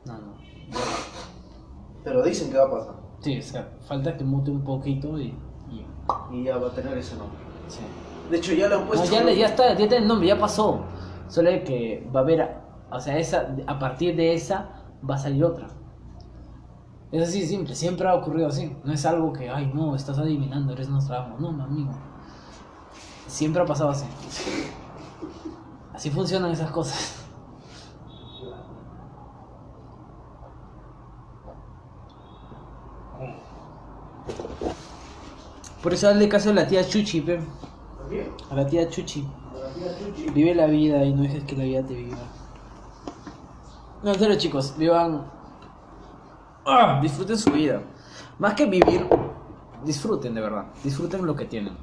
[0.04, 0.34] No, no.
[2.04, 2.94] Pero dicen que va a pasar.
[3.26, 5.34] Sí, o sea, falta que mute un poquito y...
[5.68, 5.84] y
[6.32, 7.38] Y ya va a tener ese nombre.
[7.68, 7.80] sí.
[8.30, 9.10] De hecho, ya le han No, puesto.
[9.12, 10.80] ya, le- ya está, ya tiene el nombre, ya pasó.
[11.28, 12.56] Solo que va a haber,
[12.90, 14.68] o sea, esa, a partir de esa
[15.08, 15.66] va a salir otra.
[17.12, 18.76] Es así de simple, siempre ha ocurrido así.
[18.84, 21.40] No es algo que, ay, no, estás adivinando, eres Nostradamus.
[21.40, 21.90] No, mi amigo.
[23.26, 24.06] Siempre ha pasado así.
[25.94, 27.15] Así funcionan esas cosas.
[35.86, 37.38] Por eso hazle caso a la tía Chuchi, pe.
[38.50, 39.22] A la tía Chuchi.
[39.22, 40.30] La tía Chuchi.
[40.30, 42.18] Vive la vida y no dejes que la vida te viva.
[44.02, 45.30] No, en serio, chicos, vivan.
[46.64, 46.98] ¡Ah!
[47.00, 47.82] Disfruten su vida.
[48.40, 49.06] Más que vivir,
[49.84, 50.64] disfruten de verdad.
[50.82, 51.76] Disfruten lo que tienen.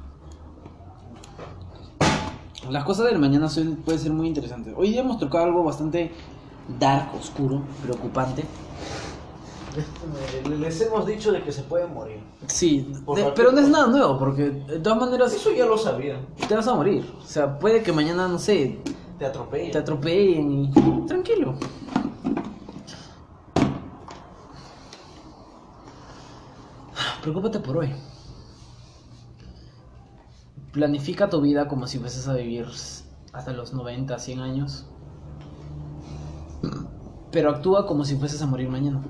[2.68, 3.48] Las cosas del mañana
[3.86, 4.74] pueden ser muy interesantes.
[4.76, 6.12] Hoy día hemos tocado algo bastante
[6.78, 8.44] dark, oscuro, preocupante.
[10.48, 12.20] Le- Les hemos dicho de que se puede morir.
[12.46, 16.20] Sí, de- pero no es nada nuevo, porque de todas maneras Eso ya lo sabía.
[16.48, 17.04] te vas a morir.
[17.22, 18.78] O sea, puede que mañana, no sé,
[19.18, 19.72] Te atropella.
[19.72, 20.72] te atropellen y
[21.06, 21.54] tranquilo.
[27.22, 27.90] Preocúpate por hoy.
[30.72, 32.66] Planifica tu vida como si fueses a vivir
[33.32, 34.86] hasta los 90, 100 años.
[37.30, 39.02] Pero actúa como si fueses a morir mañana.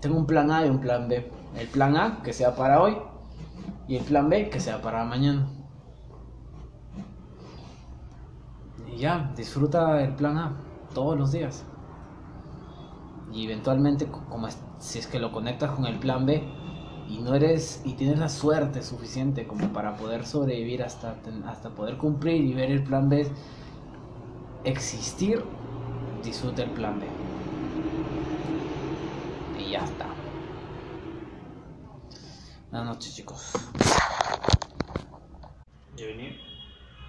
[0.00, 1.30] Tengo un plan A y un plan B.
[1.56, 2.96] El plan A que sea para hoy
[3.88, 5.46] y el plan B que sea para mañana.
[8.92, 10.52] Y ya, disfruta el plan A
[10.92, 11.64] todos los días.
[13.32, 14.48] Y eventualmente, co- como
[14.78, 16.42] si es que lo conectas con el plan B
[17.08, 21.96] y no eres y tienes la suerte suficiente como para poder sobrevivir hasta hasta poder
[21.98, 23.26] cumplir y ver el plan B
[24.64, 25.44] existir,
[26.22, 27.19] disfruta el plan B.
[29.80, 30.14] Ya está.
[32.70, 33.52] Buenas noches, chicos.
[35.96, 36.49] ¿Ya venía?